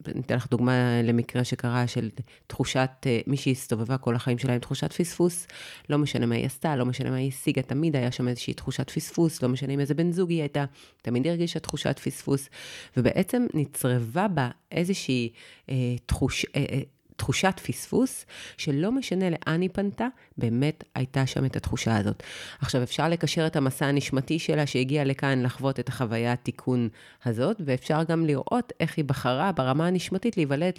[0.08, 2.10] אני אתן לך דוגמה למקרה שקרה של
[2.48, 5.48] תחושת, אה, מישהי הסתובבה כל החיים שלה עם תחושת פספוס,
[5.90, 8.90] לא משנה מה היא עשתה, לא משנה מה היא השיגה, תמיד היה שם איזושהי תחושת
[8.90, 10.66] פספוס, לא משנה עם איזה בן זוג היא הייתה,
[11.02, 12.50] תמיד הרגישה תחושת פספוס,
[12.98, 15.30] ובעצם נצרבה בה איזושהי
[15.70, 16.46] אה, תחוש...
[16.56, 16.82] אה, אה,
[17.18, 18.26] תחושת פספוס,
[18.58, 22.24] שלא משנה לאן היא פנתה, באמת הייתה שם את התחושה הזאת.
[22.60, 26.90] עכשיו, אפשר לקשר את המסע הנשמתי שלה שהגיעה לכאן לחוות את החוויה התיקון
[27.26, 30.74] הזאת, ואפשר גם לראות איך היא בחרה ברמה הנשמתית להיוולד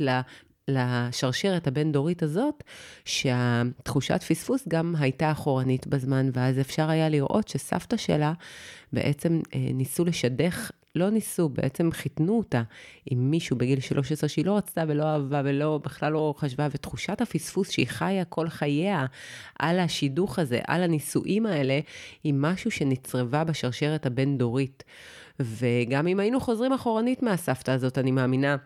[0.69, 2.65] לשרשרת הבין-דורית הזאת,
[3.05, 8.33] שהתחושת פספוס גם הייתה אחורנית בזמן, ואז אפשר היה לראות שסבתא שלה
[8.93, 12.63] בעצם אה, ניסו לשדך לא ניסו, בעצם חיתנו אותה
[13.07, 17.71] עם מישהו בגיל 13 שהיא לא רצתה ולא אהבה ולא, בכלל לא חשבה, ותחושת הפספוס
[17.71, 19.07] שהיא חיה כל חייה
[19.59, 21.81] על השידוך הזה, על הנישואים האלה,
[22.25, 24.85] היא משהו שנצרבה בשרשרת הבין-דורית.
[25.41, 28.57] וגם אם היינו חוזרים אחורנית מהסבתא הזאת, אני מאמינה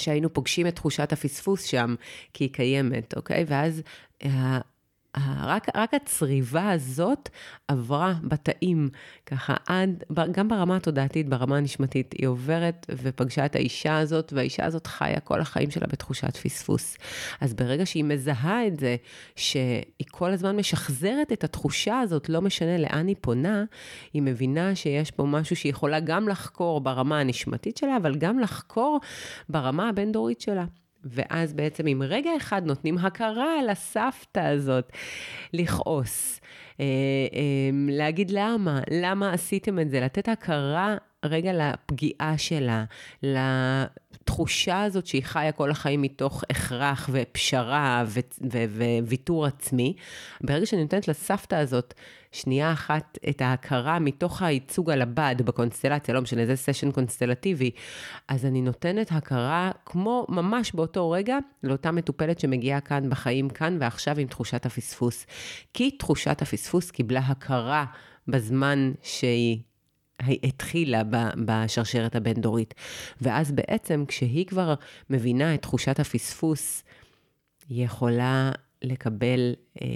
[0.00, 1.94] שהיינו פוגשים את תחושת הפספוס שם,
[2.34, 3.44] כי היא קיימת, אוקיי?
[3.48, 3.82] ואז
[5.16, 7.28] רק, רק הצריבה הזאת
[7.68, 8.88] עברה בתאים,
[9.26, 14.86] ככה עד, גם ברמה התודעתית, ברמה הנשמתית, היא עוברת ופגשה את האישה הזאת, והאישה הזאת
[14.86, 16.96] חיה כל החיים שלה בתחושת פספוס.
[17.40, 18.96] אז ברגע שהיא מזהה את זה,
[19.36, 23.64] שהיא כל הזמן משחזרת את התחושה הזאת, לא משנה לאן היא פונה,
[24.12, 29.00] היא מבינה שיש פה משהו שהיא יכולה גם לחקור ברמה הנשמתית שלה, אבל גם לחקור
[29.48, 30.64] ברמה הבין-דורית שלה.
[31.04, 34.92] ואז בעצם עם רגע אחד נותנים הכרה לסבתא הזאת
[35.52, 36.40] לכעוס,
[36.80, 36.84] אה,
[37.34, 42.84] אה, להגיד למה, למה עשיתם את זה, לתת הכרה רגע לפגיעה שלה,
[43.22, 48.04] לתחושה הזאת שהיא חיה כל החיים מתוך הכרח ופשרה
[49.02, 49.94] וויתור עצמי.
[50.40, 51.94] ברגע שאני נותנת לסבתא הזאת
[52.32, 57.70] שנייה אחת את ההכרה מתוך הייצוג על הבד בקונסטלציה, לא משנה, זה סשן קונסטלטיבי,
[58.28, 64.18] אז אני נותנת הכרה כמו ממש באותו רגע לאותה מטופלת שמגיעה כאן בחיים, כאן ועכשיו
[64.18, 65.26] עם תחושת הפספוס.
[65.74, 67.84] כי תחושת הפספוס קיבלה הכרה
[68.28, 69.58] בזמן שהיא
[70.20, 71.02] התחילה
[71.44, 72.74] בשרשרת הבין-דורית.
[73.20, 74.74] ואז בעצם כשהיא כבר
[75.10, 76.84] מבינה את תחושת הפספוס,
[77.68, 78.52] היא יכולה
[78.82, 79.54] לקבל...
[79.82, 79.88] אה,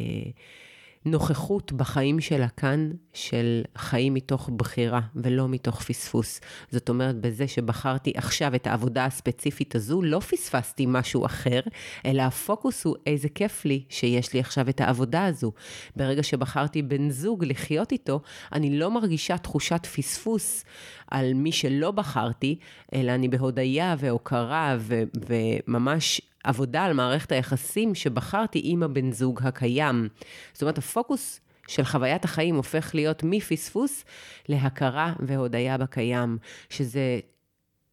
[1.07, 6.41] נוכחות בחיים שלה כאן, של חיים מתוך בחירה ולא מתוך פספוס.
[6.71, 11.61] זאת אומרת, בזה שבחרתי עכשיו את העבודה הספציפית הזו, לא פספסתי משהו אחר,
[12.07, 15.53] אלא הפוקוס הוא איזה כיף לי שיש לי עכשיו את העבודה הזו.
[15.97, 18.21] ברגע שבחרתי בן זוג לחיות איתו,
[18.53, 20.65] אני לא מרגישה תחושת פספוס
[21.11, 22.59] על מי שלא בחרתי,
[22.95, 30.09] אלא אני בהודיה והוקרה ו- וממש עבודה על מערכת היחסים שבחרתי עם הבן זוג הקיים.
[30.53, 34.05] זאת אומרת, הפוקוס של חוויית החיים הופך להיות מפספוס
[34.49, 36.39] להכרה והודיה בקיים,
[36.71, 37.21] שזה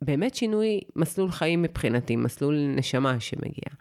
[0.02, 3.74] באמת שינוי מסלול חיים מבחינתי, מסלול נשמה שמגיע.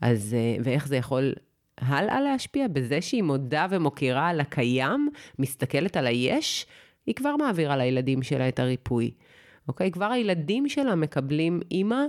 [0.00, 1.32] אז, אה, ואיך זה יכול
[1.78, 2.68] הלאה להשפיע?
[2.68, 5.08] בזה שהיא מודה ומוקירה על הקיים,
[5.38, 6.66] מסתכלת על היש,
[7.06, 9.10] היא כבר מעבירה לילדים שלה את הריפוי.
[9.68, 9.90] אוקיי?
[9.90, 12.04] כבר הילדים שלה מקבלים אימא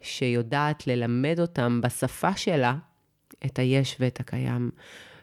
[0.00, 2.74] שיודעת ללמד אותם בשפה שלה
[3.46, 4.70] את היש ואת הקיים.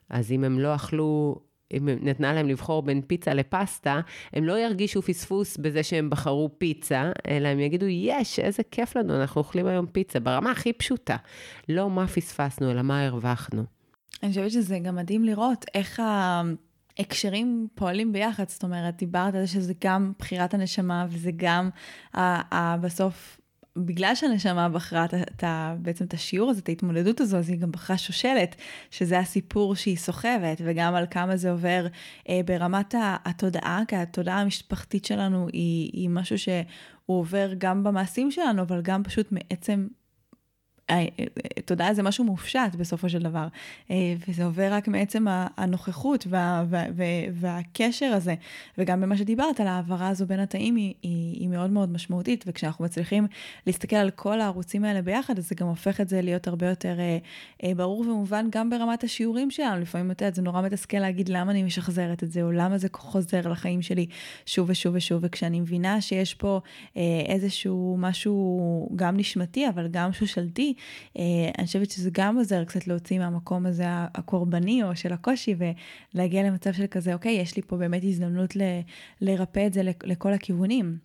[0.10, 1.40] אז אם הם לא אכלו,
[1.72, 4.00] אם נתנה להם לבחור בין פיצה לפסטה,
[4.34, 9.22] הם לא ירגישו פספוס בזה שהם בחרו פיצה, אלא הם יגידו, יש, איזה כיף לנו,
[9.22, 11.18] אנחנו אוכלים היום פיצה, ברמה הכי פשוטה.
[11.70, 13.64] לא מה פספסנו, אלא מה הרווחנו.
[14.24, 16.02] אני חושבת שזה גם מדהים לראות איך
[16.98, 21.70] ההקשרים פועלים ביחד, זאת אומרת, דיברת על זה שזה גם בחירת הנשמה וזה גם
[22.82, 23.40] בסוף
[23.78, 27.72] בגלל שהנשמה בחרה את ה, בעצם את השיעור הזה, את ההתמודדות הזו, אז היא גם
[27.72, 28.56] בחרה שושלת,
[28.92, 31.88] שזה הסיפור שהיא סוחבת, וגם על כמה זה עובר
[32.30, 32.96] אה, ברמת
[33.26, 36.66] התודעה, כי התודעה המשפחתית שלנו היא, היא משהו שהוא
[37.06, 39.88] עובר גם במעשים שלנו, אבל גם פשוט מעצם
[41.66, 43.48] תודעה זה משהו מופשט בסופו של דבר,
[43.92, 43.96] אה,
[44.28, 45.26] וזה עובר רק מעצם
[45.58, 48.36] הנוכחות וה, וה, וה, והקשר הזה,
[48.78, 52.86] וגם במה שדיברת על ההעברה הזו בין התאים היא, היא, היא מאוד מאוד משמעותית, וכשאנחנו
[52.86, 53.28] מצליחים
[53.68, 57.00] להסתכל על כל הערוצים האלה ביחד, אז זה גם הופך את זה להיות הרבה יותר
[57.00, 57.18] אה,
[57.64, 61.52] אה, ברור ומובן גם ברמת השיעורים שלנו, לפעמים את יודעת, זה נורא מתסכל להגיד למה
[61.52, 64.06] אני משחזרת את זה, או למה זה חוזר לחיים שלי
[64.46, 66.60] שוב ושוב ושוב, וכשאני מבינה שיש פה
[67.28, 70.75] איזשהו משהו גם נשמתי, אבל גם שושלתי,
[71.16, 75.56] אני חושבת שזה גם עוזר קצת להוציא מהמקום הזה הקורבני או של הקושי
[76.14, 78.62] ולהגיע למצב של כזה, אוקיי, יש לי פה באמת הזדמנות ל,
[79.22, 80.98] לרפא את זה לכל הכיוונים.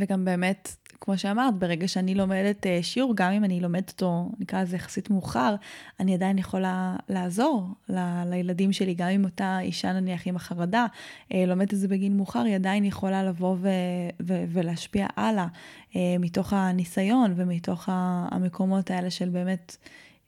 [0.00, 4.62] וגם באמת כמו שאמרת, ברגע שאני לומדת אה, שיעור, גם אם אני לומדת אותו, נקרא
[4.62, 5.54] לזה יחסית מאוחר,
[6.00, 10.86] אני עדיין יכולה לעזור ל- לילדים שלי, גם אם אותה אישה נניח עם החרדה,
[11.32, 13.68] אה, לומדת את זה בגיל מאוחר, היא עדיין יכולה לבוא ו-
[14.22, 15.46] ו- ולהשפיע הלאה,
[15.96, 19.76] אה, מתוך הניסיון ומתוך המקומות האלה של באמת,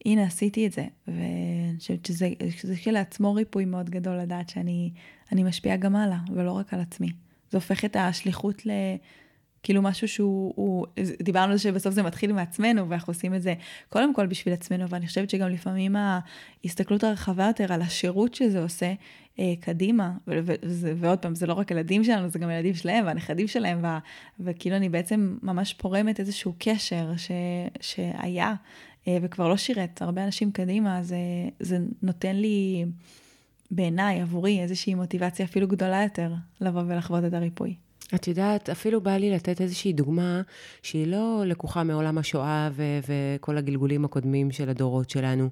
[0.04, 0.84] הנה עשיתי את זה.
[1.08, 4.90] ואני חושבת שזה, שזה כשלעצמו ריפוי מאוד גדול לדעת שאני
[5.32, 7.08] משפיעה גם הלאה, ולא רק על עצמי.
[7.50, 8.70] זה הופך את השליחות ל...
[9.66, 10.86] כאילו משהו שהוא, הוא,
[11.22, 13.54] דיברנו על זה שבסוף זה מתחיל מעצמנו, ואנחנו עושים את זה
[13.88, 18.92] קודם כל בשביל עצמנו, ואני חושבת שגם לפעמים ההסתכלות הרחבה יותר על השירות שזה עושה
[19.38, 23.06] אה, קדימה, ו- ו- ועוד פעם, זה לא רק הילדים שלנו, זה גם הילדים שלהם
[23.06, 23.98] והנכדים שלהם, וה-
[24.40, 27.30] וכאילו אני בעצם ממש פורמת איזשהו קשר ש-
[27.80, 28.54] שהיה
[29.08, 31.16] אה, וכבר לא שירת הרבה אנשים קדימה, זה,
[31.60, 32.84] זה נותן לי,
[33.70, 37.85] בעיניי, עבורי, איזושהי מוטיבציה אפילו גדולה יותר לבוא ולחוות את הריפוי.
[38.14, 40.42] את יודעת, אפילו בא לי לתת איזושהי דוגמה
[40.82, 45.50] שהיא לא לקוחה מעולם השואה ו- וכל הגלגולים הקודמים של הדורות שלנו.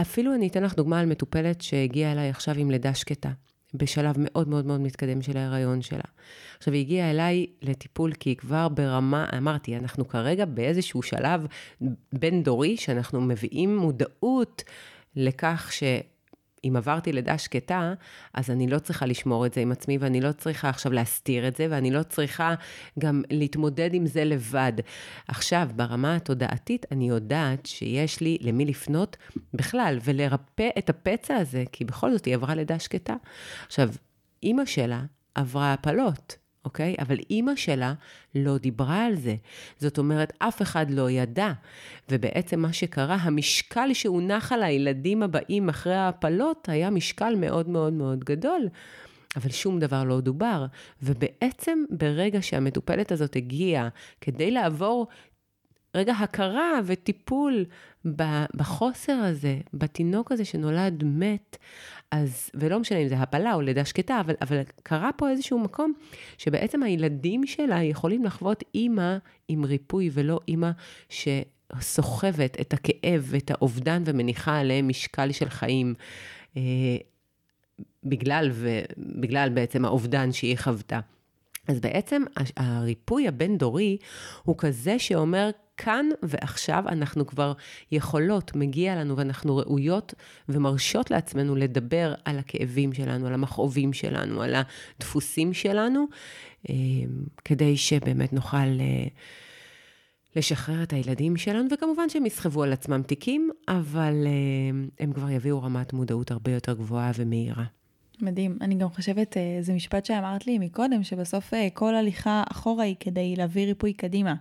[0.00, 3.30] אפילו אני אתן לך דוגמה על מטופלת שהגיעה אליי עכשיו עם לידה שקטה,
[3.74, 6.04] בשלב מאוד מאוד מאוד מתקדם של ההיריון שלה.
[6.58, 11.46] עכשיו, היא הגיעה אליי לטיפול כי היא כבר ברמה, אמרתי, אנחנו כרגע באיזשהו שלב
[12.12, 14.62] בין-דורי, שאנחנו מביאים מודעות
[15.16, 15.82] לכך ש...
[16.68, 17.94] אם עברתי לידה שקטה,
[18.34, 21.56] אז אני לא צריכה לשמור את זה עם עצמי, ואני לא צריכה עכשיו להסתיר את
[21.56, 22.54] זה, ואני לא צריכה
[22.98, 24.72] גם להתמודד עם זה לבד.
[25.28, 29.16] עכשיו, ברמה התודעתית, אני יודעת שיש לי למי לפנות
[29.54, 33.14] בכלל, ולרפא את הפצע הזה, כי בכל זאת היא עברה לידה שקטה.
[33.66, 33.88] עכשיו,
[34.42, 35.02] אימא שלה
[35.34, 36.45] עברה הפלות.
[36.66, 36.94] אוקיי?
[36.98, 37.94] אבל אימא שלה
[38.34, 39.36] לא דיברה על זה.
[39.78, 41.52] זאת אומרת, אף אחד לא ידע.
[42.10, 48.24] ובעצם מה שקרה, המשקל שהונח על הילדים הבאים אחרי ההפלות היה משקל מאוד מאוד מאוד
[48.24, 48.68] גדול.
[49.36, 50.66] אבל שום דבר לא דובר.
[51.02, 53.88] ובעצם ברגע שהמטופלת הזאת הגיעה
[54.20, 55.06] כדי לעבור
[55.94, 57.64] רגע הכרה וטיפול
[58.56, 61.56] בחוסר הזה, בתינוק הזה שנולד מת,
[62.10, 65.92] אז, ולא משנה אם זה הפלה או לידה שקטה, אבל, אבל קרה פה איזשהו מקום
[66.38, 69.16] שבעצם הילדים שלה יכולים לחוות אימא
[69.48, 70.70] עם ריפוי ולא אימא
[71.08, 75.94] שסוחבת את הכאב ואת האובדן ומניחה עליהם משקל של חיים.
[76.56, 76.62] אה,
[78.04, 81.00] בגלל, ו, בגלל בעצם האובדן שהיא חוותה.
[81.68, 82.22] אז בעצם
[82.56, 83.96] הריפוי הבין-דורי
[84.42, 87.52] הוא כזה שאומר, כאן ועכשיו אנחנו כבר
[87.92, 90.14] יכולות, מגיע לנו ואנחנו ראויות
[90.48, 96.06] ומרשות לעצמנו לדבר על הכאבים שלנו, על המכאובים שלנו, על הדפוסים שלנו,
[96.68, 96.74] אה,
[97.44, 99.06] כדי שבאמת נוכל אה,
[100.36, 105.62] לשחרר את הילדים שלנו, וכמובן שהם יסחבו על עצמם תיקים, אבל אה, הם כבר יביאו
[105.62, 107.64] רמת מודעות הרבה יותר גבוהה ומהירה.
[108.20, 108.58] מדהים.
[108.60, 113.66] אני גם חושבת, זה משפט שאמרת לי מקודם, שבסוף כל הליכה אחורה היא כדי להביא
[113.66, 114.34] ריפוי קדימה.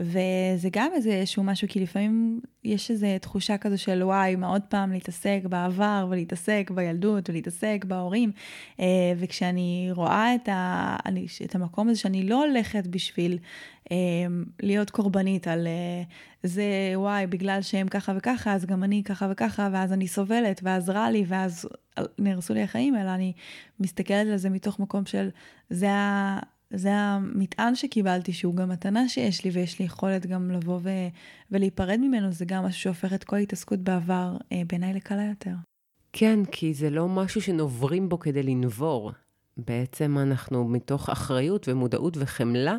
[0.00, 4.92] וזה גם איזשהו משהו, כי לפעמים יש איזו תחושה כזו של וואי, מה עוד פעם
[4.92, 8.32] להתעסק בעבר ולהתעסק בילדות ולהתעסק בהורים.
[8.80, 13.38] אה, וכשאני רואה את, ה, אני, את המקום הזה שאני לא הולכת בשביל
[13.90, 13.96] אה,
[14.62, 16.02] להיות קורבנית על אה,
[16.42, 20.90] זה, וואי, בגלל שהם ככה וככה, אז גם אני ככה וככה, ואז אני סובלת, ואז
[20.90, 21.68] רע לי, ואז
[22.18, 23.32] נהרסו לי החיים, אלא אני
[23.80, 25.28] מסתכלת על זה מתוך מקום של
[25.70, 26.38] זה ה...
[26.70, 31.08] זה המטען שקיבלתי, שהוא גם מתנה שיש לי, ויש לי יכולת גם לבוא ו-
[31.50, 35.54] ולהיפרד ממנו, זה גם משהו שהופך את כל ההתעסקות בעבר אה, בעיניי לקלה יותר.
[36.12, 39.12] כן, כי זה לא משהו שנוברים בו כדי לנבור.
[39.56, 42.76] בעצם אנחנו מתוך אחריות ומודעות וחמלה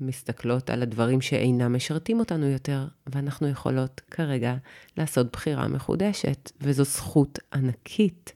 [0.00, 4.54] מסתכלות על הדברים שאינם משרתים אותנו יותר, ואנחנו יכולות כרגע
[4.96, 8.32] לעשות בחירה מחודשת, וזו זכות ענקית.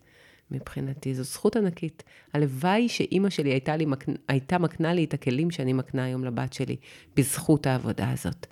[0.50, 2.02] מבחינתי, זו זכות ענקית.
[2.32, 3.86] הלוואי שאימא שלי הייתה, לי,
[4.28, 6.76] הייתה מקנה לי את הכלים שאני מקנה היום לבת שלי,
[7.16, 8.46] בזכות העבודה הזאת.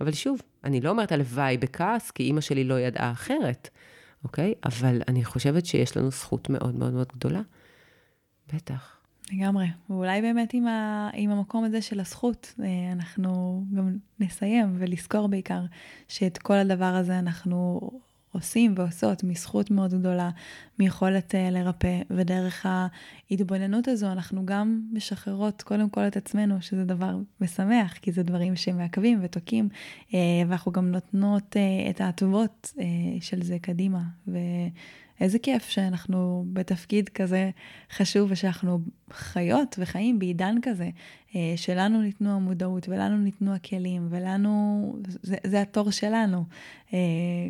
[0.00, 3.68] אבל שוב, אני לא אומרת הלוואי בכעס, כי אימא שלי לא ידעה אחרת,
[4.24, 4.54] אוקיי?
[4.64, 7.40] אבל אני חושבת שיש לנו זכות מאוד מאוד מאוד גדולה.
[8.54, 8.96] בטח.
[9.32, 9.66] לגמרי.
[9.90, 15.60] ואולי באמת עם, ה, עם המקום הזה של הזכות, אה, אנחנו גם נסיים ולזכור בעיקר
[16.08, 17.80] שאת כל הדבר הזה אנחנו
[18.32, 20.30] עושים ועושות מזכות מאוד גדולה,
[20.78, 22.66] מיכולת uh, לרפא, ודרך
[23.30, 28.56] ההתבוננות הזו אנחנו גם משחררות קודם כל את עצמנו, שזה דבר משמח, כי זה דברים
[28.56, 29.68] שמעכבים ותוקעים,
[30.08, 30.14] uh,
[30.48, 32.80] ואנחנו גם נותנות uh, את הטובות uh,
[33.20, 34.02] של זה קדימה.
[34.28, 34.38] ו...
[35.20, 37.50] איזה כיף שאנחנו בתפקיד כזה
[37.92, 38.78] חשוב ושאנחנו
[39.12, 40.90] חיות וחיים בעידן כזה,
[41.34, 46.44] אה, שלנו ניתנו המודעות ולנו ניתנו הכלים ולנו, זה, זה התור שלנו.
[46.94, 46.98] אה,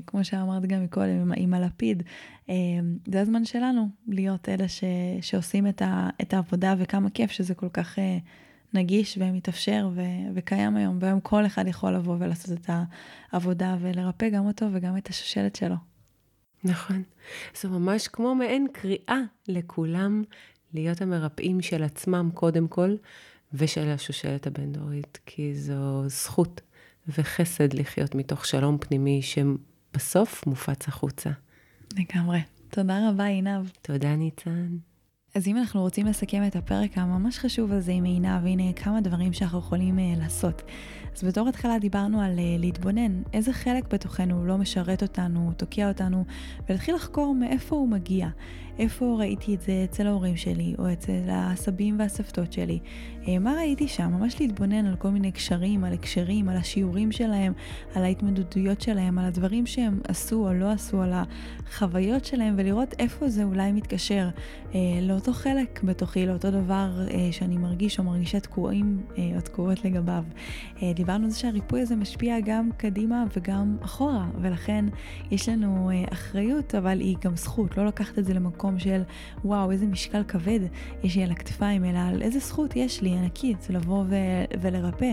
[0.06, 2.02] כמו שאמרת גם מקודם עם, עם הלפיד,
[2.48, 2.54] אה,
[3.06, 4.84] זה הזמן שלנו להיות אלה ש,
[5.20, 7.98] שעושים את, ה, את העבודה וכמה כיף שזה כל כך
[8.74, 10.02] נגיש ומתאפשר ו-
[10.34, 12.70] וקיים היום, והיום כל אחד יכול לבוא ולעשות את
[13.32, 15.89] העבודה ולרפא גם אותו וגם את השושלת שלו.
[16.64, 17.02] נכון.
[17.60, 20.22] זה ממש כמו מעין קריאה לכולם
[20.74, 22.94] להיות המרפאים של עצמם קודם כל,
[23.54, 26.60] ושל השושלת הבין-דורית, כי זו זכות
[27.08, 31.30] וחסד לחיות מתוך שלום פנימי שבסוף מופץ החוצה.
[31.98, 32.38] לגמרי.
[32.70, 33.68] תודה רבה, עינב.
[33.82, 34.76] תודה, ניצן.
[35.34, 39.32] אז אם אנחנו רוצים לסכם את הפרק הממש חשוב הזה עם עינב, הנה כמה דברים
[39.32, 40.62] שאנחנו יכולים uh, לעשות.
[41.20, 46.24] אז בתור התחלה דיברנו על uh, להתבונן, איזה חלק בתוכנו לא משרת אותנו, תוקע אותנו,
[46.68, 48.28] ולהתחיל לחקור מאיפה הוא מגיע.
[48.80, 52.78] איפה ראיתי את זה אצל ההורים שלי, או אצל הסבים והסבתות שלי.
[53.28, 54.10] אה, מה ראיתי שם?
[54.12, 57.52] ממש להתבונן על כל מיני קשרים, על הקשרים, על השיעורים שלהם,
[57.94, 63.28] על ההתמודדויות שלהם, על הדברים שהם עשו או לא עשו, על החוויות שלהם, ולראות איפה
[63.28, 64.28] זה אולי מתקשר
[64.74, 69.84] אה, לאותו חלק בתוכי, לאותו דבר אה, שאני מרגיש או מרגישה תקועים אה, או תקועות
[69.84, 70.24] לגביו.
[70.82, 74.84] אה, דיברנו על זה שהריפוי הזה משפיע גם קדימה וגם אחורה, ולכן
[75.30, 78.78] יש לנו אה, אחריות, אבל היא גם זכות, לא לקחת את זה למקום.
[78.78, 79.02] של
[79.44, 80.60] וואו, איזה משקל כבד
[81.02, 85.12] יש לי על הכתפיים, אלא על איזה זכות יש לי, ענקית, לבוא ו- ולרפא.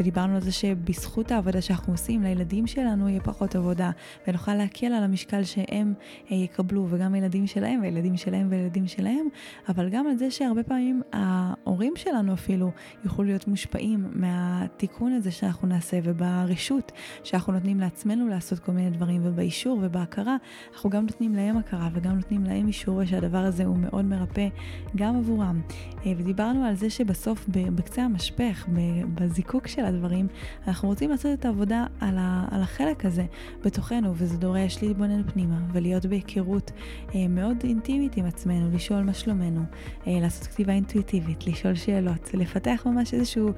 [0.00, 3.90] ודיברנו על זה שבזכות העבודה שאנחנו עושים, לילדים שלנו יהיה פחות עבודה,
[4.26, 5.94] ונוכל להקל על המשקל שהם
[6.30, 9.28] אה, יקבלו, וגם הילדים שלהם, והילדים שלהם והילדים שלהם,
[9.68, 12.70] אבל גם על זה שהרבה פעמים ההורים שלנו אפילו
[13.04, 16.92] יוכלו להיות מושפעים מהתיקון הזה שאנחנו נעשה, וברשות
[17.24, 20.36] שאנחנו נותנים לעצמנו לעשות כל מיני דברים, ובאישור ובהכרה,
[20.72, 22.98] אנחנו גם נותנים להם הכרה וגם נותנים להם אישור.
[22.98, 24.48] רואה שהדבר הזה הוא מאוד מרפא
[24.96, 25.60] גם עבורם.
[26.06, 28.66] אה, ודיברנו על זה שבסוף בקצה המשפך,
[29.14, 30.26] בזיקוק של הדברים,
[30.68, 32.18] אנחנו רוצים לעשות את העבודה על,
[32.50, 33.24] על החלק הזה
[33.64, 36.70] בתוכנו, וזה דורש להתבונן פנימה ולהיות בהיכרות
[37.14, 39.60] אה, מאוד אינטימית עם עצמנו, לשאול מה שלומנו,
[40.06, 43.50] אה, לעשות כתיבה אינטואיטיבית, לשאול שאלות, לפתח ממש איזשהו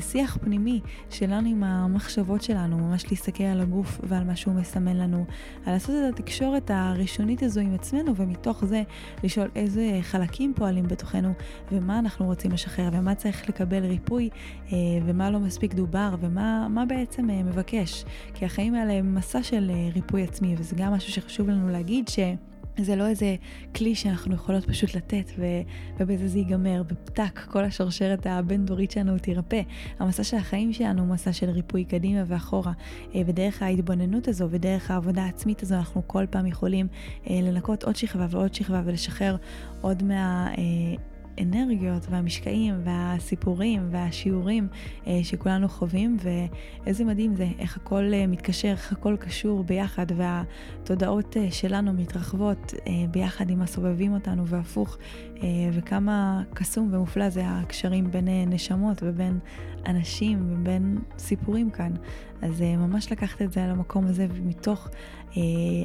[0.00, 0.80] שיח פנימי
[1.16, 5.24] שלנו עם המחשבות שלנו, ממש להסתכל על הגוף ועל מה שהוא מסמן לנו,
[5.66, 8.82] על לעשות את התקשורת הראשונית הזו עם עצמנו, ומתוך זה
[9.24, 11.32] לשאול איזה חלקים פועלים בתוכנו
[11.72, 14.30] ומה אנחנו רוצים לשחרר ומה צריך לקבל ריפוי
[14.72, 18.04] אה, ומה לא מספיק דובר ומה בעצם אה, מבקש.
[18.34, 22.08] כי החיים האלה הם מסע של אה, ריפוי עצמי וזה גם משהו שחשוב לנו להגיד
[22.08, 22.18] ש...
[22.80, 23.36] זה לא איזה
[23.76, 25.44] כלי שאנחנו יכולות פשוט לתת ו...
[25.98, 29.62] ובזה זה ייגמר, בפתק כל השרשרת הבין-דורית שלנו תירפא.
[29.98, 32.72] המסע של החיים שלנו הוא מסע של ריפוי קדימה ואחורה,
[33.26, 36.86] ודרך ההתבוננות הזו ודרך העבודה העצמית הזו אנחנו כל פעם יכולים
[37.30, 39.36] לנקות עוד שכבה ועוד שכבה ולשחרר
[39.80, 40.48] עוד מה...
[41.38, 44.68] האנרגיות והמשקעים והסיפורים והשיעורים
[45.06, 51.36] אה, שכולנו חווים, ואיזה מדהים זה, איך הכל אה, מתקשר, איך הכל קשור ביחד, והתודעות
[51.36, 52.74] אה, שלנו מתרחבות
[53.10, 54.98] ביחד עם הסובבים אותנו, והפוך,
[55.72, 59.38] וכמה קסום ומופלא זה הקשרים בין אה, נשמות ובין
[59.86, 61.92] אנשים ובין סיפורים כאן.
[62.42, 64.88] אז אה, ממש לקחת את זה למקום הזה, ומתוך
[65.36, 65.42] אה,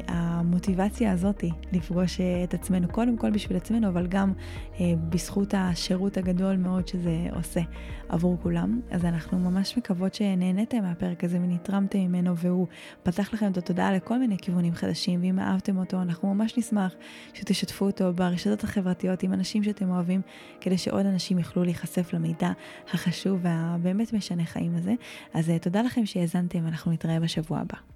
[0.08, 4.34] המוטיבציה הזאתי לפגוש אה, את עצמנו, קודם כל בשביל עצמנו, אבל גם
[4.80, 7.62] אה, בזכות השירות הגדול מאוד שזה עושה
[8.12, 8.82] עבור כולם.
[8.92, 12.68] אז אנחנו ממש מקוות שנהניתם מהפרק הזה ונתרמתם ממנו, והוא
[13.04, 16.96] פתח לכם את התודעה לכל מיני כיוונים חדשים, ואם אהבתם אותו, אנחנו ממש נשמח
[17.34, 20.22] שתשתפו אותו ברשתות החברתיות עם אנשים שאתם אוהבים,
[20.62, 22.52] כדי שעוד אנשים יוכלו להיחשף למידע
[22.94, 24.94] החשוב והבאמת משנה חיים הזה.
[25.34, 27.91] אז תודה לכם שהאזנתם, אנחנו נתראה בשבוע הבא.